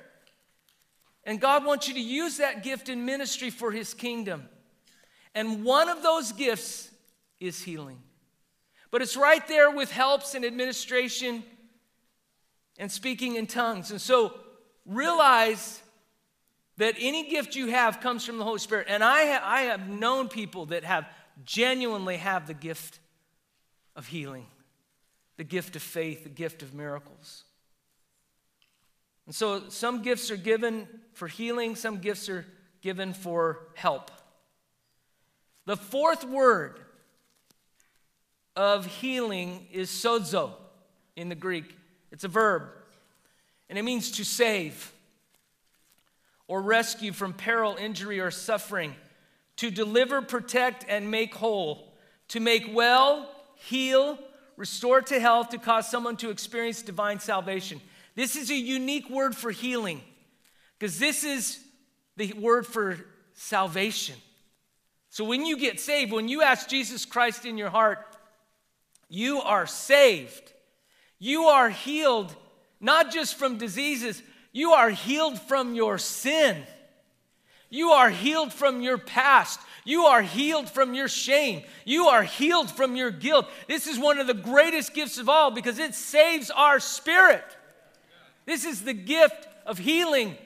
And 1.25 1.39
God 1.39 1.65
wants 1.65 1.87
you 1.87 1.93
to 1.93 1.99
use 1.99 2.37
that 2.37 2.63
gift 2.63 2.89
in 2.89 3.05
ministry 3.05 3.49
for 3.49 3.71
His 3.71 3.93
kingdom. 3.93 4.47
And 5.33 5.63
one 5.63 5.89
of 5.89 6.03
those 6.03 6.31
gifts 6.31 6.89
is 7.39 7.61
healing. 7.61 8.01
But 8.91 9.01
it's 9.01 9.17
right 9.17 9.45
there 9.47 9.71
with 9.71 9.91
helps 9.91 10.35
and 10.35 10.45
administration 10.45 11.43
and 12.77 12.91
speaking 12.91 13.35
in 13.35 13.47
tongues. 13.47 13.91
And 13.91 13.99
so 13.99 14.33
realize 14.85 15.81
that 16.77 16.95
any 16.99 17.29
gift 17.29 17.55
you 17.55 17.67
have 17.67 17.99
comes 17.99 18.25
from 18.25 18.37
the 18.37 18.43
Holy 18.43 18.59
Spirit. 18.59 18.87
And 18.89 19.03
I, 19.03 19.25
ha- 19.25 19.41
I 19.43 19.61
have 19.61 19.87
known 19.87 20.27
people 20.27 20.67
that 20.67 20.83
have 20.83 21.07
genuinely 21.45 22.17
have 22.17 22.47
the 22.47 22.53
gift 22.53 22.99
of 23.95 24.07
healing 24.07 24.45
the 25.37 25.43
gift 25.43 25.75
of 25.75 25.81
faith, 25.81 26.23
the 26.23 26.29
gift 26.29 26.61
of 26.61 26.73
miracles. 26.73 27.43
And 29.25 29.33
so 29.33 29.69
some 29.69 30.01
gifts 30.01 30.31
are 30.31 30.37
given 30.37 30.87
for 31.13 31.27
healing, 31.27 31.75
some 31.75 31.99
gifts 31.99 32.29
are 32.29 32.45
given 32.81 33.13
for 33.13 33.67
help. 33.75 34.11
The 35.65 35.77
fourth 35.77 36.25
word 36.25 36.79
of 38.55 38.85
healing 38.85 39.67
is 39.71 39.89
sozo 39.89 40.51
in 41.15 41.29
the 41.29 41.35
Greek. 41.35 41.75
It's 42.11 42.23
a 42.23 42.27
verb, 42.27 42.63
and 43.69 43.79
it 43.79 43.83
means 43.83 44.11
to 44.11 44.25
save 44.25 44.91
or 46.47 46.61
rescue 46.61 47.13
from 47.13 47.33
peril, 47.33 47.75
injury, 47.79 48.19
or 48.19 48.29
suffering, 48.29 48.93
to 49.55 49.71
deliver, 49.71 50.21
protect, 50.21 50.85
and 50.87 51.09
make 51.09 51.33
whole, 51.33 51.93
to 52.27 52.39
make 52.39 52.69
well, 52.73 53.29
heal, 53.55 54.19
restore 54.57 55.01
to 55.01 55.19
health 55.19 55.49
to 55.49 55.57
cause 55.57 55.89
someone 55.89 56.17
to 56.17 56.29
experience 56.29 56.81
divine 56.81 57.19
salvation. 57.19 57.79
This 58.15 58.35
is 58.35 58.51
a 58.51 58.55
unique 58.55 59.09
word 59.09 59.35
for 59.35 59.51
healing 59.51 60.01
because 60.77 60.99
this 60.99 61.23
is 61.23 61.59
the 62.17 62.33
word 62.33 62.67
for 62.67 62.97
salvation. 63.33 64.15
So 65.09 65.23
when 65.23 65.45
you 65.45 65.57
get 65.57 65.79
saved, 65.79 66.11
when 66.11 66.27
you 66.27 66.41
ask 66.41 66.67
Jesus 66.67 67.05
Christ 67.05 67.45
in 67.45 67.57
your 67.57 67.69
heart, 67.69 67.99
you 69.09 69.41
are 69.41 69.67
saved. 69.67 70.51
You 71.19 71.43
are 71.43 71.69
healed 71.69 72.35
not 72.83 73.11
just 73.11 73.35
from 73.35 73.57
diseases, 73.57 74.21
you 74.51 74.73
are 74.73 74.89
healed 74.89 75.39
from 75.39 75.73
your 75.73 75.97
sin. 75.97 76.63
You 77.69 77.91
are 77.91 78.09
healed 78.09 78.51
from 78.53 78.81
your 78.81 78.97
past. 78.97 79.59
You 79.85 80.03
are 80.03 80.21
healed 80.21 80.69
from 80.69 80.93
your 80.93 81.07
shame. 81.07 81.63
You 81.85 82.07
are 82.07 82.23
healed 82.23 82.69
from 82.69 82.95
your 82.95 83.09
guilt. 83.09 83.47
This 83.67 83.87
is 83.87 83.97
one 83.97 84.19
of 84.19 84.27
the 84.27 84.33
greatest 84.33 84.93
gifts 84.93 85.17
of 85.17 85.29
all 85.29 85.49
because 85.49 85.79
it 85.79 85.95
saves 85.95 86.51
our 86.51 86.79
spirit. 86.79 87.43
This 88.45 88.65
is 88.65 88.81
the 88.81 88.93
gift 88.93 89.47
of 89.65 89.77
healing. 89.77 90.37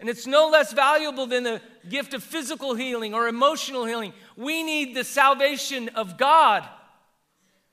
And 0.00 0.08
it's 0.08 0.26
no 0.26 0.48
less 0.48 0.72
valuable 0.72 1.26
than 1.26 1.44
the 1.44 1.60
gift 1.88 2.12
of 2.12 2.22
physical 2.22 2.74
healing 2.74 3.14
or 3.14 3.28
emotional 3.28 3.84
healing. 3.84 4.12
We 4.36 4.62
need 4.62 4.96
the 4.96 5.04
salvation 5.04 5.90
of 5.90 6.18
God. 6.18 6.68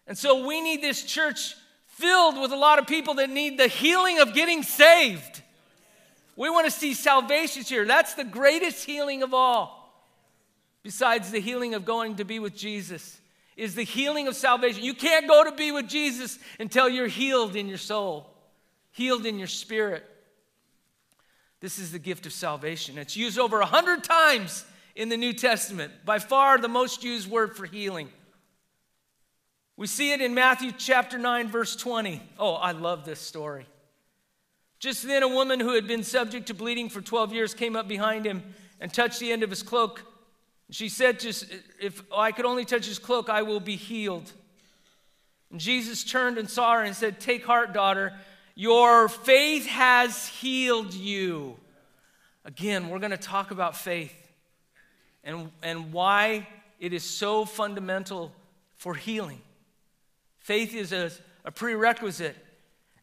And 0.06 0.18
so 0.18 0.46
we 0.46 0.62
need 0.62 0.82
this 0.82 1.04
church 1.04 1.56
filled 1.88 2.40
with 2.40 2.52
a 2.52 2.56
lot 2.56 2.80
of 2.80 2.88
people 2.88 3.16
that 3.16 3.30
need 3.30 3.58
the 3.58 3.68
healing 3.68 4.20
of 4.20 4.34
getting 4.34 4.64
saved. 4.64 5.42
We 6.36 6.50
want 6.50 6.66
to 6.66 6.72
see 6.72 6.94
salvations 6.94 7.68
here. 7.68 7.86
That's 7.86 8.14
the 8.14 8.24
greatest 8.24 8.86
healing 8.86 9.24
of 9.24 9.34
all. 9.34 9.76
Besides 10.84 11.32
the 11.32 11.42
healing 11.42 11.74
of 11.74 11.84
going 11.84 12.16
to 12.16 12.26
be 12.26 12.40
with 12.40 12.56
Jesus, 12.56 13.20
is 13.58 13.76
the 13.76 13.84
healing 13.84 14.28
of 14.28 14.36
salvation. 14.36 14.84
You 14.84 14.94
can't 14.94 15.28
go 15.28 15.44
to 15.44 15.52
be 15.52 15.74
with 15.74 15.88
Jesus 15.88 16.40
until 16.60 16.88
you're 16.88 17.08
healed 17.08 17.58
in 17.58 17.68
your 17.68 17.78
soul, 17.78 18.26
healed 18.92 19.26
in 19.26 19.38
your 19.38 19.48
spirit. 19.48 20.06
This 21.60 21.80
is 21.80 21.92
the 21.92 22.00
gift 22.00 22.26
of 22.26 22.34
salvation. 22.34 22.98
It's 22.98 23.18
used 23.18 23.38
over 23.38 23.60
a 23.60 23.66
hundred 23.66 24.04
times 24.04 24.66
in 24.96 25.10
the 25.10 25.18
New 25.18 25.34
Testament, 25.34 25.94
by 26.06 26.20
far 26.20 26.58
the 26.58 26.68
most 26.68 27.04
used 27.04 27.30
word 27.30 27.56
for 27.56 27.66
healing. 27.66 28.10
We 29.78 29.88
see 29.88 30.12
it 30.12 30.20
in 30.20 30.34
Matthew 30.34 30.74
chapter 30.78 31.18
9, 31.18 31.48
verse 31.48 31.76
20. 31.78 32.22
Oh, 32.38 32.56
I 32.56 32.74
love 32.74 33.06
this 33.06 33.22
story. 33.22 33.66
Just 34.80 35.08
then, 35.08 35.24
a 35.24 35.28
woman 35.28 35.60
who 35.60 35.74
had 35.74 35.88
been 35.88 36.04
subject 36.04 36.48
to 36.48 36.54
bleeding 36.54 36.90
for 36.90 37.00
12 37.00 37.34
years 37.34 37.54
came 37.54 37.78
up 37.78 37.88
behind 37.88 38.26
him 38.26 38.44
and 38.82 38.94
touched 38.94 39.20
the 39.20 39.32
end 39.32 39.44
of 39.44 39.50
his 39.50 39.64
cloak. 39.64 40.04
She 40.70 40.90
said, 40.90 41.20
Just 41.20 41.46
if 41.82 42.04
I 42.14 42.32
could 42.32 42.46
only 42.46 42.66
touch 42.66 42.86
his 42.86 43.00
cloak, 43.00 43.30
I 43.30 43.42
will 43.42 43.60
be 43.60 43.76
healed. 43.76 44.32
And 45.52 45.60
Jesus 45.60 46.04
turned 46.04 46.38
and 46.38 46.50
saw 46.50 46.74
her 46.74 46.84
and 46.84 46.96
said, 46.96 47.20
Take 47.20 47.46
heart, 47.46 47.74
daughter. 47.74 48.14
Your 48.60 49.08
faith 49.08 49.68
has 49.68 50.28
healed 50.28 50.94
you. 50.94 51.56
Again, 52.44 52.90
we're 52.90 53.00
going 53.00 53.12
to 53.12 53.16
talk 53.16 53.52
about 53.52 53.78
faith 53.78 54.14
and, 55.24 55.50
and 55.64 55.94
why 55.94 56.46
it 56.78 56.92
is 56.92 57.06
so 57.06 57.46
fundamental 57.46 58.34
for 58.76 58.96
healing. 58.96 59.40
Faith 60.42 60.76
is 60.76 60.92
a, 60.92 61.10
a 61.46 61.52
prerequisite. 61.52 62.36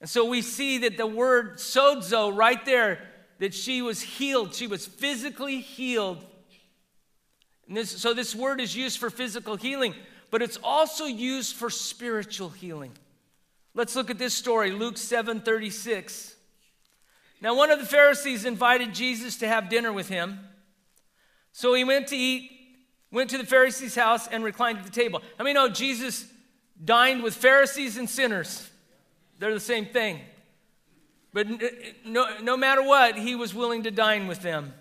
And 0.03 0.11
so 0.11 0.27
we 0.27 0.43
see 0.43 0.77
that 0.77 0.99
the 0.99 1.07
word 1.07 1.57
sozo 1.57 2.37
right 2.37 2.63
there, 2.67 2.99
that 3.39 3.55
she 3.55 3.81
was 3.81 4.03
healed. 4.03 4.55
She 4.55 4.67
was 4.67 4.85
physically 4.85 5.63
healed. 5.63 6.23
This, 7.67 7.93
so 7.93 8.13
this 8.13 8.35
word 8.35 8.61
is 8.61 8.77
used 8.77 8.99
for 8.99 9.09
physical 9.09 9.57
healing, 9.57 9.95
but 10.31 10.43
it's 10.43 10.59
also 10.63 11.07
used 11.07 11.57
for 11.57 11.71
spiritual 11.71 12.51
healing. 12.51 12.93
Let's 13.77 13.95
look 13.95 14.09
at 14.09 14.17
this 14.17 14.33
story, 14.33 14.71
Luke 14.71 14.97
7 14.97 15.43
36. 15.43 16.35
Now, 17.43 17.55
one 17.55 17.71
of 17.71 17.79
the 17.79 17.85
Pharisees 17.85 18.47
invited 18.47 18.95
Jesus 18.95 19.37
to 19.37 19.47
have 19.47 19.69
dinner 19.69 19.93
with 19.93 20.09
him. 20.09 20.41
So 21.53 21.75
he 21.75 21.85
went 21.85 22.09
to 22.09 22.17
eat, 22.17 22.51
went 23.13 23.29
to 23.31 23.39
the 23.39 23.45
Pharisee's 23.45 23.95
house, 23.95 24.27
and 24.29 24.43
reclined 24.43 24.79
at 24.79 24.85
the 24.85 24.91
table. 24.91 25.21
I 25.39 25.43
mean, 25.43 25.53
know 25.53 25.69
Jesus 25.69 26.27
dined 26.83 27.23
with 27.23 27.35
Pharisees 27.35 27.99
and 27.99 28.09
sinners. 28.09 28.67
They're 29.39 29.53
the 29.53 29.61
same 29.61 29.85
thing. 29.85 30.21
But 31.35 31.47
no, 32.07 32.39
no 32.43 32.57
matter 32.57 32.83
what, 32.83 33.19
he 33.19 33.35
was 33.35 33.55
willing 33.55 33.83
to 33.83 33.91
dine 33.91 34.27
with 34.27 34.41
them. 34.41 34.73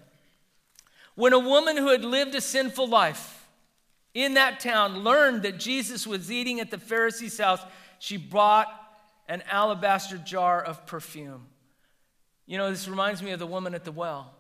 When 1.16 1.34
a 1.34 1.40
woman 1.40 1.76
who 1.76 1.90
had 1.90 2.06
lived 2.06 2.34
a 2.34 2.40
sinful 2.40 2.88
life 2.88 3.46
in 4.14 4.36
that 4.36 4.62
town 4.62 5.00
learned 5.00 5.44
that 5.44 5.60
Jesus 5.60 6.08
was 6.08 6.32
eating 6.32 6.62
at 6.62 6.72
the 6.72 6.78
Pharisee's 6.78 7.38
house, 7.38 7.60
she 8.00 8.16
brought 8.16 8.68
an 9.28 9.44
alabaster 9.50 10.18
jar 10.18 10.62
of 10.62 10.86
perfume. 10.86 11.48
You 12.46 12.58
know, 12.58 12.70
this 12.70 12.88
reminds 12.88 13.24
me 13.24 13.32
of 13.32 13.40
the 13.40 13.48
woman 13.48 13.74
at 13.74 13.84
the 13.84 13.92
well. 13.92 14.34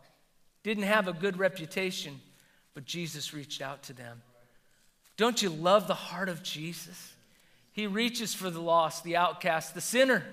Didn't 0.64 0.84
have 0.84 1.08
a 1.08 1.14
good 1.14 1.38
reputation, 1.38 2.20
but 2.74 2.86
Jesus 2.86 3.34
reached 3.34 3.62
out 3.62 3.84
to 3.84 3.94
them. 3.94 4.22
Don't 5.18 5.42
you 5.42 5.50
love 5.50 5.88
the 5.88 5.94
heart 5.94 6.30
of 6.30 6.44
Jesus? 6.44 7.14
He 7.72 7.88
reaches 7.88 8.34
for 8.34 8.50
the 8.50 8.62
lost, 8.62 9.04
the 9.04 9.16
outcast, 9.16 9.74
the 9.74 9.82
sinner. 9.82 10.24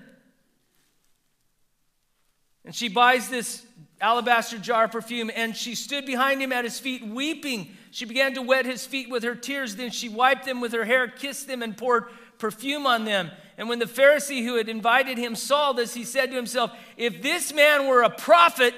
And 2.65 2.73
she 2.73 2.87
buys 2.87 3.29
this 3.29 3.65
alabaster 3.99 4.57
jar 4.57 4.85
of 4.85 4.91
perfume 4.91 5.29
and 5.35 5.55
she 5.55 5.75
stood 5.75 6.05
behind 6.05 6.41
him 6.41 6.53
at 6.53 6.63
his 6.63 6.79
feet 6.79 7.05
weeping. 7.05 7.75
She 7.91 8.05
began 8.05 8.33
to 8.35 8.41
wet 8.41 8.65
his 8.65 8.85
feet 8.85 9.09
with 9.09 9.23
her 9.23 9.35
tears. 9.35 9.75
Then 9.75 9.91
she 9.91 10.09
wiped 10.09 10.45
them 10.45 10.61
with 10.61 10.71
her 10.71 10.85
hair, 10.85 11.07
kissed 11.07 11.47
them, 11.47 11.61
and 11.61 11.77
poured 11.77 12.05
perfume 12.43 12.85
on 12.85 13.05
them. 13.05 13.31
And 13.57 13.69
when 13.69 13.79
the 13.79 13.85
Pharisee 13.85 14.43
who 14.43 14.57
had 14.57 14.67
invited 14.67 15.17
him 15.17 15.33
saw 15.33 15.71
this, 15.71 15.93
he 15.93 16.03
said 16.03 16.29
to 16.29 16.35
himself, 16.35 16.73
If 16.97 17.21
this 17.21 17.53
man 17.53 17.87
were 17.87 18.03
a 18.03 18.09
prophet, 18.09 18.75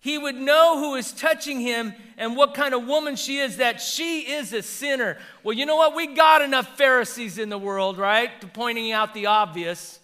he 0.00 0.18
would 0.18 0.34
know 0.34 0.80
who 0.80 0.96
is 0.96 1.12
touching 1.12 1.60
him 1.60 1.94
and 2.16 2.36
what 2.36 2.54
kind 2.54 2.74
of 2.74 2.88
woman 2.88 3.14
she 3.14 3.38
is, 3.38 3.58
that 3.58 3.80
she 3.80 4.22
is 4.22 4.52
a 4.52 4.62
sinner. 4.62 5.16
Well, 5.44 5.56
you 5.56 5.64
know 5.64 5.76
what? 5.76 5.94
We 5.94 6.08
got 6.08 6.42
enough 6.42 6.76
Pharisees 6.76 7.38
in 7.38 7.50
the 7.50 7.58
world, 7.58 7.98
right? 7.98 8.40
To 8.40 8.48
pointing 8.48 8.90
out 8.90 9.14
the 9.14 9.26
obvious. 9.26 10.00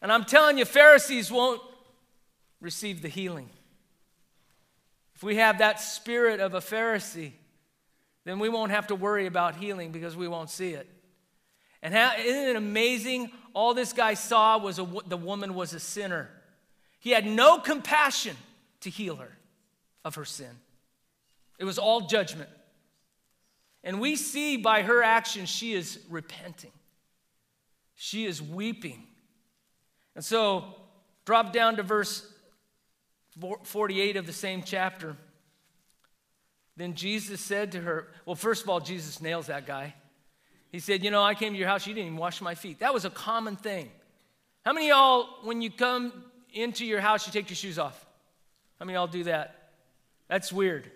And 0.00 0.10
I'm 0.10 0.24
telling 0.24 0.56
you, 0.56 0.64
Pharisees 0.64 1.30
won't 1.30 1.60
receive 2.62 3.02
the 3.02 3.08
healing. 3.08 3.50
If 5.14 5.22
we 5.22 5.36
have 5.36 5.58
that 5.58 5.78
spirit 5.78 6.40
of 6.40 6.54
a 6.54 6.60
Pharisee, 6.60 7.32
then 8.24 8.38
we 8.38 8.48
won't 8.48 8.70
have 8.70 8.86
to 8.86 8.94
worry 8.94 9.26
about 9.26 9.56
healing 9.56 9.92
because 9.92 10.16
we 10.16 10.26
won't 10.26 10.48
see 10.48 10.70
it. 10.70 10.88
And 11.82 11.94
how, 11.94 12.14
isn't 12.18 12.48
it 12.50 12.56
amazing? 12.56 13.30
All 13.54 13.74
this 13.74 13.92
guy 13.92 14.14
saw 14.14 14.58
was 14.58 14.78
a, 14.78 14.88
the 15.06 15.16
woman 15.16 15.54
was 15.54 15.72
a 15.74 15.80
sinner. 15.80 16.28
He 16.98 17.10
had 17.10 17.26
no 17.26 17.58
compassion 17.58 18.36
to 18.80 18.90
heal 18.90 19.16
her 19.16 19.36
of 20.04 20.16
her 20.16 20.24
sin. 20.24 20.50
It 21.58 21.64
was 21.64 21.78
all 21.78 22.02
judgment. 22.02 22.50
And 23.84 24.00
we 24.00 24.16
see 24.16 24.56
by 24.56 24.82
her 24.82 25.02
actions, 25.02 25.48
she 25.48 25.72
is 25.72 25.98
repenting, 26.10 26.72
she 27.94 28.26
is 28.26 28.42
weeping. 28.42 29.04
And 30.14 30.24
so, 30.24 30.74
drop 31.24 31.52
down 31.52 31.76
to 31.76 31.84
verse 31.84 32.28
48 33.62 34.16
of 34.16 34.26
the 34.26 34.32
same 34.32 34.62
chapter. 34.64 35.16
Then 36.76 36.94
Jesus 36.94 37.40
said 37.40 37.72
to 37.72 37.80
her, 37.80 38.08
Well, 38.26 38.34
first 38.34 38.64
of 38.64 38.68
all, 38.68 38.80
Jesus 38.80 39.20
nails 39.20 39.46
that 39.46 39.66
guy. 39.66 39.94
He 40.70 40.78
said, 40.80 41.02
You 41.02 41.10
know, 41.10 41.22
I 41.22 41.34
came 41.34 41.52
to 41.52 41.58
your 41.58 41.68
house, 41.68 41.86
you 41.86 41.94
didn't 41.94 42.08
even 42.08 42.18
wash 42.18 42.40
my 42.40 42.54
feet. 42.54 42.80
That 42.80 42.92
was 42.92 43.04
a 43.04 43.10
common 43.10 43.56
thing. 43.56 43.90
How 44.64 44.72
many 44.72 44.88
y'all, 44.88 45.26
when 45.44 45.62
you 45.62 45.70
come 45.70 46.12
into 46.52 46.84
your 46.84 47.00
house, 47.00 47.26
you 47.26 47.32
take 47.32 47.48
your 47.48 47.56
shoes 47.56 47.78
off? 47.78 48.04
How 48.78 48.84
many 48.84 48.96
y'all 48.96 49.06
do 49.06 49.24
that? 49.24 49.70
That's 50.28 50.52
weird. 50.52 50.90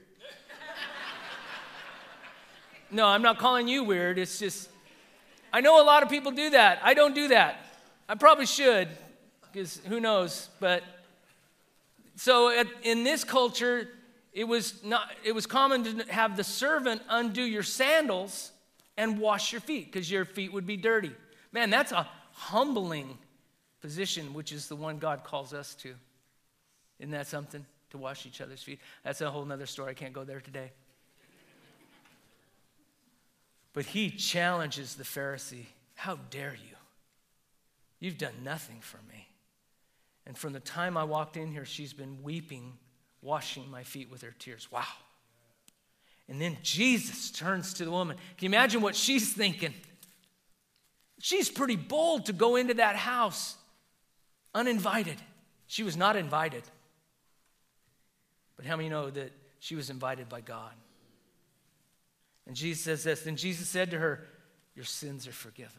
no, 2.91 3.07
I'm 3.07 3.23
not 3.23 3.39
calling 3.39 3.69
you 3.69 3.83
weird. 3.85 4.19
It's 4.19 4.39
just, 4.39 4.69
I 5.53 5.61
know 5.61 5.83
a 5.83 5.87
lot 5.87 6.03
of 6.03 6.11
people 6.11 6.33
do 6.33 6.51
that. 6.51 6.81
I 6.83 6.95
don't 6.95 7.15
do 7.15 7.29
that. 7.29 7.65
I 8.09 8.15
probably 8.15 8.47
should, 8.47 8.89
because 9.51 9.81
who 9.87 10.01
knows. 10.01 10.51
But 10.61 10.83
so 12.17 12.51
at, 12.51 12.67
in 12.83 13.05
this 13.05 13.25
culture, 13.25 13.89
it 14.33 14.45
was 14.45 14.83
not. 14.85 15.11
It 15.25 15.33
was 15.33 15.47
common 15.47 15.85
to 15.85 16.13
have 16.13 16.37
the 16.37 16.45
servant 16.45 17.03
undo 17.09 17.43
your 17.43 17.63
sandals 17.63 18.53
and 18.97 19.19
wash 19.19 19.53
your 19.53 19.61
feet 19.61 19.93
because 19.93 20.11
your 20.11 20.25
feet 20.25 20.53
would 20.53 20.67
be 20.67 20.77
dirty. 20.77 21.13
Man, 21.53 21.71
that's 21.71 21.93
a 21.93 22.09
humbling 22.33 23.19
position, 23.81 24.33
which 24.35 24.53
is 24.53 24.69
the 24.69 24.77
one 24.77 24.99
God 24.99 25.25
calls 25.25 25.53
us 25.53 25.75
to. 25.77 25.95
Isn't 26.99 27.13
that 27.13 27.27
something? 27.27 27.65
To 27.91 27.99
wash 27.99 28.25
each 28.25 28.41
other's 28.41 28.63
feet. 28.63 28.81
That's 29.05 29.21
a 29.21 29.31
whole 29.31 29.51
other 29.51 29.67
story. 29.67 29.91
I 29.91 29.95
can't 29.95 30.15
go 30.15 30.25
there 30.25 30.41
today. 30.41 30.73
But 33.75 33.87
he 33.87 34.11
challenges 34.11 34.95
the 34.95 35.05
Pharisee 35.05 35.67
How 35.95 36.19
dare 36.31 36.55
you? 36.55 36.77
You've 38.01 38.19
done 38.19 38.35
nothing 38.43 38.79
for 38.81 38.99
me. 39.11 39.29
And 40.27 40.37
from 40.37 40.53
the 40.53 40.61
time 40.61 40.97
I 40.97 41.05
walked 41.05 41.37
in 41.37 41.51
here, 41.51 41.65
she's 41.65 41.93
been 41.93 42.23
weeping, 42.23 42.73
washing 43.21 43.71
my 43.71 43.83
feet 43.83 44.11
with 44.11 44.23
her 44.23 44.35
tears. 44.39 44.71
Wow. 44.71 44.85
And 46.29 46.41
then 46.41 46.57
Jesus 46.63 47.31
turns 47.31 47.75
to 47.75 47.85
the 47.85 47.91
woman. 47.91 48.17
Can 48.37 48.47
you 48.47 48.49
imagine 48.49 48.81
what 48.81 48.97
she's 48.97 49.33
thinking? 49.33 49.75
She's 51.21 51.49
pretty 51.49 51.77
bold 51.77 52.27
to 52.27 52.33
go 52.33 52.57
into 52.57 52.75
that 52.75 52.97
house 52.97 53.57
uninvited. 54.55 55.17
She 55.67 55.83
was 55.83 55.97
not 55.97 56.17
invited. 56.17 56.63
But 58.57 58.67
how 58.67 58.77
many 58.77 58.89
know 58.89 59.11
that 59.11 59.33
she 59.59 59.75
was 59.75 59.91
invited 59.91 60.29
by 60.29 60.41
God? 60.41 60.73
And 62.47 62.57
Jesus 62.57 62.83
says 62.83 63.05
this 63.05 63.23
Then 63.23 63.37
Jesus 63.37 63.69
said 63.69 63.91
to 63.91 63.99
her, 63.99 64.27
Your 64.75 64.85
sins 64.85 65.27
are 65.27 65.33
forgiven. 65.33 65.73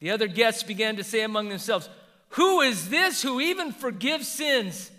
The 0.00 0.10
other 0.10 0.26
guests 0.26 0.62
began 0.62 0.96
to 0.96 1.04
say 1.04 1.22
among 1.22 1.48
themselves, 1.48 1.88
Who 2.30 2.60
is 2.60 2.90
this 2.90 3.22
who 3.22 3.40
even 3.40 3.72
forgives 3.72 4.28
sins? 4.28 4.90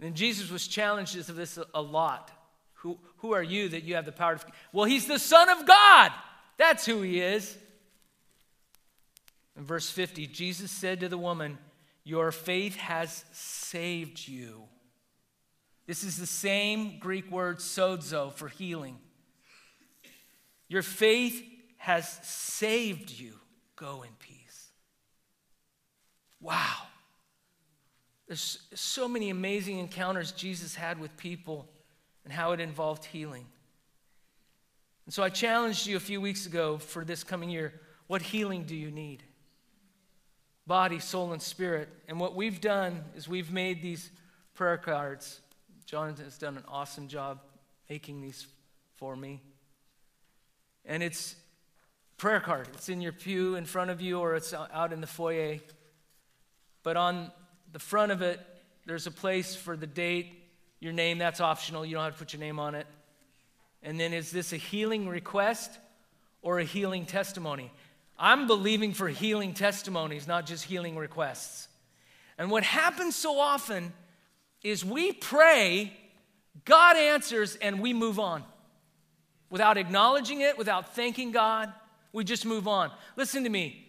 And 0.00 0.14
Jesus 0.14 0.50
was 0.50 0.66
challenged 0.66 1.16
of 1.16 1.36
this 1.36 1.58
a 1.74 1.82
lot. 1.82 2.30
Who, 2.86 2.98
who 3.16 3.32
are 3.32 3.42
you 3.42 3.68
that 3.70 3.82
you 3.82 3.96
have 3.96 4.04
the 4.04 4.12
power 4.12 4.36
to? 4.36 4.46
Well, 4.72 4.84
he's 4.84 5.06
the 5.06 5.18
Son 5.18 5.48
of 5.48 5.66
God. 5.66 6.12
That's 6.56 6.86
who 6.86 7.02
he 7.02 7.20
is. 7.20 7.58
In 9.56 9.64
verse 9.64 9.90
50, 9.90 10.28
Jesus 10.28 10.70
said 10.70 11.00
to 11.00 11.08
the 11.08 11.18
woman, 11.18 11.58
Your 12.04 12.30
faith 12.30 12.76
has 12.76 13.24
saved 13.32 14.28
you. 14.28 14.62
This 15.88 16.04
is 16.04 16.16
the 16.16 16.26
same 16.26 17.00
Greek 17.00 17.28
word 17.28 17.58
sozo 17.58 18.32
for 18.32 18.46
healing. 18.46 18.98
Your 20.68 20.82
faith 20.82 21.42
has 21.78 22.08
saved 22.22 23.10
you. 23.10 23.32
Go 23.74 24.04
in 24.04 24.10
peace. 24.20 24.70
Wow. 26.40 26.82
There's 28.28 28.60
so 28.74 29.08
many 29.08 29.30
amazing 29.30 29.80
encounters 29.80 30.30
Jesus 30.30 30.76
had 30.76 31.00
with 31.00 31.16
people 31.16 31.68
and 32.26 32.32
how 32.34 32.52
it 32.52 32.60
involved 32.60 33.06
healing. 33.06 33.46
And 35.06 35.14
so 35.14 35.22
I 35.22 35.30
challenged 35.30 35.86
you 35.86 35.96
a 35.96 36.00
few 36.00 36.20
weeks 36.20 36.44
ago 36.44 36.76
for 36.76 37.02
this 37.02 37.24
coming 37.24 37.48
year 37.48 37.80
what 38.06 38.20
healing 38.20 38.64
do 38.64 38.76
you 38.76 38.90
need? 38.90 39.24
body, 40.66 40.98
soul, 40.98 41.32
and 41.32 41.40
spirit. 41.40 41.88
And 42.08 42.18
what 42.18 42.34
we've 42.34 42.60
done 42.60 43.04
is 43.14 43.28
we've 43.28 43.52
made 43.52 43.82
these 43.82 44.10
prayer 44.54 44.76
cards. 44.76 45.40
Jonathan 45.86 46.24
has 46.24 46.38
done 46.38 46.56
an 46.56 46.64
awesome 46.68 47.08
job 47.08 47.38
making 47.88 48.20
these 48.20 48.46
for 48.96 49.14
me. 49.14 49.40
And 50.84 51.02
it's 51.02 51.36
prayer 52.16 52.40
card. 52.40 52.68
It's 52.74 52.88
in 52.88 53.00
your 53.00 53.12
pew 53.12 53.54
in 53.54 53.64
front 53.64 53.90
of 53.90 54.00
you 54.00 54.18
or 54.18 54.34
it's 54.34 54.52
out 54.52 54.92
in 54.92 55.00
the 55.00 55.06
foyer. 55.06 55.58
But 56.82 56.96
on 56.96 57.30
the 57.72 57.78
front 57.78 58.10
of 58.12 58.22
it, 58.22 58.40
there's 58.86 59.06
a 59.06 59.10
place 59.10 59.54
for 59.54 59.76
the 59.76 59.86
date, 59.86 60.45
your 60.80 60.92
name, 60.92 61.18
that's 61.18 61.40
optional. 61.40 61.84
You 61.84 61.94
don't 61.94 62.04
have 62.04 62.14
to 62.14 62.18
put 62.18 62.32
your 62.32 62.40
name 62.40 62.58
on 62.58 62.74
it. 62.74 62.86
And 63.82 63.98
then 63.98 64.12
is 64.12 64.30
this 64.30 64.52
a 64.52 64.56
healing 64.56 65.08
request 65.08 65.70
or 66.42 66.58
a 66.58 66.64
healing 66.64 67.06
testimony? 67.06 67.72
I'm 68.18 68.46
believing 68.46 68.92
for 68.92 69.08
healing 69.08 69.54
testimonies, 69.54 70.26
not 70.26 70.46
just 70.46 70.64
healing 70.64 70.96
requests. 70.96 71.68
And 72.38 72.50
what 72.50 72.62
happens 72.62 73.14
so 73.14 73.38
often 73.38 73.92
is 74.62 74.84
we 74.84 75.12
pray, 75.12 75.92
God 76.64 76.96
answers, 76.96 77.56
and 77.56 77.80
we 77.80 77.92
move 77.92 78.18
on. 78.18 78.42
Without 79.50 79.76
acknowledging 79.76 80.40
it, 80.40 80.58
without 80.58 80.94
thanking 80.94 81.30
God, 81.30 81.72
we 82.12 82.24
just 82.24 82.44
move 82.44 82.66
on. 82.66 82.90
Listen 83.16 83.44
to 83.44 83.50
me. 83.50 83.86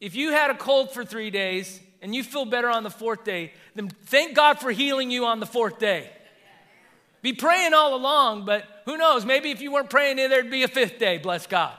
If 0.00 0.14
you 0.14 0.30
had 0.30 0.50
a 0.50 0.54
cold 0.54 0.92
for 0.92 1.04
three 1.04 1.30
days 1.30 1.80
and 2.00 2.14
you 2.14 2.22
feel 2.22 2.44
better 2.44 2.68
on 2.68 2.84
the 2.84 2.90
fourth 2.90 3.24
day, 3.24 3.52
then 3.74 3.88
thank 3.88 4.34
God 4.34 4.58
for 4.58 4.70
healing 4.70 5.10
you 5.10 5.26
on 5.26 5.40
the 5.40 5.46
fourth 5.46 5.78
day. 5.78 6.10
Be 7.22 7.32
praying 7.32 7.74
all 7.74 7.94
along, 7.94 8.44
but 8.44 8.64
who 8.86 8.96
knows? 8.96 9.24
Maybe 9.24 9.50
if 9.50 9.60
you 9.60 9.72
weren't 9.72 9.90
praying, 9.90 10.16
there'd 10.16 10.50
be 10.50 10.62
a 10.62 10.68
fifth 10.68 10.98
day, 10.98 11.18
bless 11.18 11.46
God. 11.46 11.74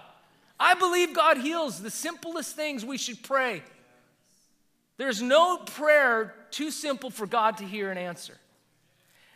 I 0.59 0.75
believe 0.75 1.15
God 1.15 1.37
heals 1.37 1.81
the 1.81 1.89
simplest 1.89 2.55
things 2.55 2.85
we 2.85 2.97
should 2.97 3.23
pray. 3.23 3.63
There's 4.97 5.21
no 5.21 5.57
prayer 5.57 6.35
too 6.51 6.69
simple 6.69 7.09
for 7.09 7.25
God 7.25 7.57
to 7.57 7.63
hear 7.63 7.89
and 7.89 7.97
answer. 7.97 8.37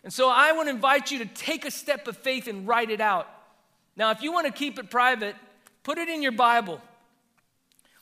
And 0.04 0.13
so 0.13 0.30
I 0.30 0.52
want 0.52 0.68
to 0.68 0.76
invite 0.76 1.10
you 1.10 1.20
to 1.20 1.26
take 1.26 1.65
a 1.65 1.72
step 1.72 2.08
of 2.08 2.15
faith 2.18 2.48
and 2.48 2.68
write 2.68 2.91
it 2.91 3.02
out. 3.02 3.28
Now, 3.96 4.12
if 4.12 4.22
you 4.22 4.32
want 4.32 4.46
to 4.46 4.54
keep 4.54 4.78
it 4.78 4.91
private, 4.91 5.36
put 5.82 5.98
it 5.98 6.08
in 6.08 6.22
your 6.22 6.34
Bible, 6.34 6.80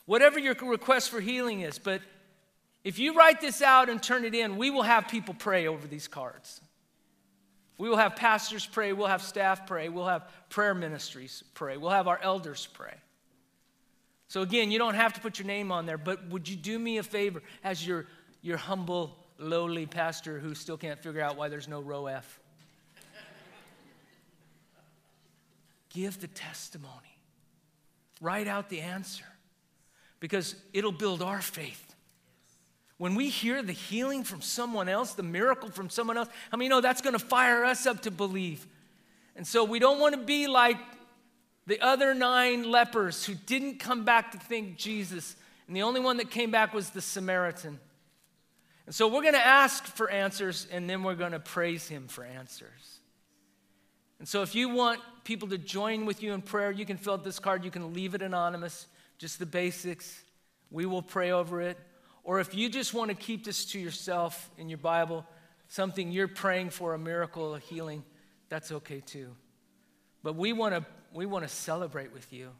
whatever 0.04 0.38
your 0.38 0.54
request 0.54 1.08
for 1.08 1.20
healing 1.20 1.62
is. 1.62 1.78
But 1.78 2.02
if 2.82 2.98
you 2.98 3.14
write 3.14 3.40
this 3.40 3.62
out 3.62 3.88
and 3.88 4.02
turn 4.02 4.26
it 4.26 4.34
in, 4.34 4.58
we 4.58 4.70
will 4.70 4.82
have 4.82 5.08
people 5.08 5.32
pray 5.32 5.66
over 5.66 5.86
these 5.86 6.06
cards. 6.06 6.60
We 7.76 7.88
will 7.88 7.96
have 7.96 8.16
pastors 8.16 8.64
pray, 8.64 8.92
we'll 8.92 9.08
have 9.08 9.22
staff 9.22 9.66
pray, 9.66 9.88
we'll 9.88 10.06
have 10.06 10.28
prayer 10.48 10.74
ministries 10.74 11.42
pray, 11.54 11.76
we'll 11.76 11.90
have 11.90 12.06
our 12.06 12.20
elders 12.22 12.68
pray. 12.72 12.94
So 14.28 14.42
again, 14.42 14.70
you 14.70 14.78
don't 14.78 14.94
have 14.94 15.12
to 15.14 15.20
put 15.20 15.38
your 15.38 15.46
name 15.46 15.70
on 15.72 15.86
there, 15.86 15.98
but 15.98 16.28
would 16.28 16.48
you 16.48 16.56
do 16.56 16.78
me 16.78 16.98
a 16.98 17.02
favor 17.02 17.42
as 17.62 17.86
your, 17.86 18.06
your 18.42 18.56
humble, 18.56 19.16
lowly 19.38 19.86
pastor 19.86 20.38
who 20.38 20.54
still 20.54 20.76
can't 20.76 21.00
figure 21.02 21.20
out 21.20 21.36
why 21.36 21.48
there's 21.48 21.68
no 21.68 21.80
row 21.80 22.06
F? 22.06 22.40
Give 25.90 26.18
the 26.20 26.28
testimony. 26.28 27.18
Write 28.20 28.48
out 28.48 28.68
the 28.68 28.80
answer 28.80 29.24
because 30.18 30.56
it'll 30.72 30.92
build 30.92 31.22
our 31.22 31.40
faith. 31.40 31.93
When 32.96 33.14
we 33.16 33.28
hear 33.28 33.62
the 33.62 33.72
healing 33.72 34.22
from 34.22 34.40
someone 34.40 34.88
else, 34.88 35.14
the 35.14 35.22
miracle 35.22 35.70
from 35.70 35.90
someone 35.90 36.16
else, 36.16 36.28
I 36.52 36.56
mean, 36.56 36.66
you 36.66 36.70
know 36.70 36.80
that's 36.80 37.00
going 37.00 37.14
to 37.14 37.24
fire 37.24 37.64
us 37.64 37.86
up 37.86 38.02
to 38.02 38.10
believe. 38.10 38.66
And 39.36 39.46
so 39.46 39.64
we 39.64 39.78
don't 39.78 39.98
want 39.98 40.14
to 40.14 40.20
be 40.20 40.46
like 40.46 40.78
the 41.66 41.80
other 41.80 42.14
nine 42.14 42.70
lepers 42.70 43.24
who 43.24 43.34
didn't 43.34 43.78
come 43.78 44.04
back 44.04 44.32
to 44.32 44.38
thank 44.38 44.76
Jesus, 44.76 45.34
and 45.66 45.76
the 45.76 45.82
only 45.82 46.00
one 46.00 46.18
that 46.18 46.30
came 46.30 46.50
back 46.50 46.72
was 46.72 46.90
the 46.90 47.00
Samaritan. 47.00 47.80
And 48.86 48.94
so 48.94 49.08
we're 49.08 49.22
going 49.22 49.34
to 49.34 49.44
ask 49.44 49.84
for 49.84 50.10
answers, 50.10 50.66
and 50.70 50.88
then 50.88 51.02
we're 51.02 51.14
going 51.14 51.32
to 51.32 51.40
praise 51.40 51.88
him 51.88 52.06
for 52.06 52.22
answers. 52.24 53.00
And 54.18 54.28
so 54.28 54.42
if 54.42 54.54
you 54.54 54.68
want 54.68 55.00
people 55.24 55.48
to 55.48 55.58
join 55.58 56.06
with 56.06 56.22
you 56.22 56.32
in 56.32 56.42
prayer, 56.42 56.70
you 56.70 56.84
can 56.84 56.96
fill 56.96 57.14
out 57.14 57.24
this 57.24 57.38
card. 57.38 57.64
You 57.64 57.70
can 57.70 57.92
leave 57.92 58.14
it 58.14 58.22
anonymous, 58.22 58.86
just 59.18 59.38
the 59.38 59.46
basics. 59.46 60.22
We 60.70 60.86
will 60.86 61.02
pray 61.02 61.32
over 61.32 61.60
it. 61.62 61.78
Or 62.24 62.40
if 62.40 62.54
you 62.54 62.70
just 62.70 62.94
want 62.94 63.10
to 63.10 63.14
keep 63.14 63.44
this 63.44 63.66
to 63.66 63.78
yourself 63.78 64.50
in 64.56 64.70
your 64.70 64.78
Bible, 64.78 65.26
something 65.68 66.10
you're 66.10 66.26
praying 66.26 66.70
for, 66.70 66.94
a 66.94 66.98
miracle, 66.98 67.54
a 67.54 67.58
healing, 67.58 68.02
that's 68.48 68.72
okay 68.72 69.00
too. 69.00 69.28
But 70.22 70.34
we 70.34 70.54
want 70.54 70.74
to 70.74 70.84
we 71.12 71.26
want 71.26 71.46
to 71.46 71.54
celebrate 71.54 72.12
with 72.12 72.32
you. 72.32 72.50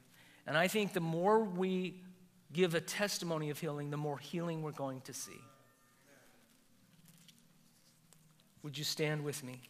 And 0.46 0.56
I 0.56 0.68
think 0.68 0.92
the 0.92 1.00
more 1.00 1.40
we 1.42 1.94
give 2.52 2.74
a 2.74 2.80
testimony 2.80 3.50
of 3.50 3.58
healing, 3.58 3.90
the 3.90 3.96
more 3.96 4.18
healing 4.18 4.62
we're 4.62 4.70
going 4.70 5.00
to 5.02 5.12
see. 5.12 5.40
Would 8.62 8.78
you 8.78 8.84
stand 8.84 9.24
with 9.24 9.42
me? 9.42 9.60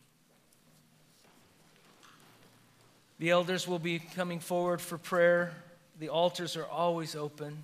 The 3.19 3.31
elders 3.31 3.67
will 3.67 3.79
be 3.79 4.01
coming 4.01 4.39
forward 4.41 4.81
for 4.81 4.99
prayer. 4.99 5.55
The 5.99 6.11
altars 6.11 6.57
are 6.57 6.67
always 6.67 7.17
open. 7.17 7.63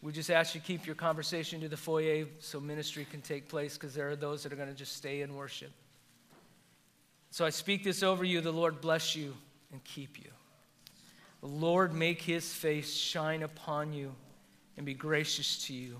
We 0.00 0.12
just 0.12 0.30
ask 0.30 0.54
you 0.54 0.60
to 0.60 0.66
keep 0.66 0.86
your 0.86 0.94
conversation 0.94 1.60
to 1.60 1.68
the 1.68 1.76
foyer 1.76 2.26
so 2.38 2.60
ministry 2.60 3.06
can 3.10 3.20
take 3.20 3.48
place 3.48 3.74
because 3.74 3.94
there 3.94 4.08
are 4.08 4.16
those 4.16 4.44
that 4.44 4.52
are 4.52 4.56
going 4.56 4.68
to 4.68 4.74
just 4.74 4.96
stay 4.96 5.22
in 5.22 5.34
worship. 5.34 5.72
So 7.30 7.44
I 7.44 7.50
speak 7.50 7.82
this 7.82 8.02
over 8.02 8.24
you. 8.24 8.40
The 8.40 8.52
Lord 8.52 8.80
bless 8.80 9.16
you 9.16 9.34
and 9.72 9.82
keep 9.84 10.18
you. 10.18 10.30
The 11.40 11.48
Lord 11.48 11.92
make 11.94 12.22
his 12.22 12.52
face 12.52 12.94
shine 12.94 13.42
upon 13.42 13.92
you 13.92 14.14
and 14.76 14.86
be 14.86 14.94
gracious 14.94 15.66
to 15.66 15.74
you. 15.74 15.96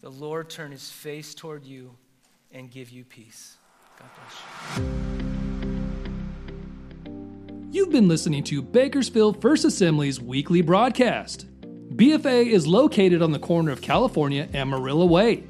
The 0.00 0.10
Lord 0.10 0.48
turn 0.48 0.70
his 0.70 0.90
face 0.90 1.34
toward 1.34 1.64
you 1.64 1.94
and 2.52 2.70
give 2.70 2.90
you 2.90 3.04
peace. 3.04 3.56
God 3.98 4.08
bless 4.16 4.78
you. 4.78 5.10
You've 7.72 7.90
been 7.90 8.08
listening 8.08 8.42
to 8.44 8.62
Bakersfield 8.62 9.40
First 9.40 9.64
Assembly's 9.64 10.20
weekly 10.20 10.62
broadcast. 10.62 11.46
BFA 11.94 12.46
is 12.46 12.68
located 12.68 13.20
on 13.20 13.32
the 13.32 13.38
corner 13.38 13.72
of 13.72 13.80
California 13.80 14.48
and 14.52 14.70
Marilla 14.70 15.06
Way. 15.06 15.42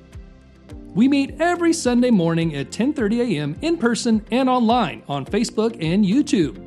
We 0.95 1.07
meet 1.07 1.39
every 1.39 1.73
Sunday 1.75 2.11
morning 2.11 2.57
at 2.57 2.71
10:30 2.71 3.21
a.m. 3.21 3.57
in 3.61 3.77
person 3.77 4.25
and 4.31 4.49
online 4.49 5.03
on 5.07 5.27
Facebook 5.27 5.77
and 5.81 6.05
YouTube. 6.05 6.59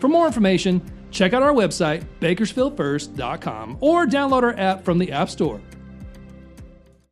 For 0.00 0.08
more 0.08 0.26
information, 0.26 0.82
check 1.12 1.32
out 1.32 1.42
our 1.42 1.54
website, 1.54 2.04
bakersfieldfirst.com, 2.20 3.78
or 3.80 4.04
download 4.04 4.42
our 4.42 4.58
app 4.58 4.84
from 4.84 4.98
the 4.98 5.12
App 5.12 5.30
Store. 5.30 5.60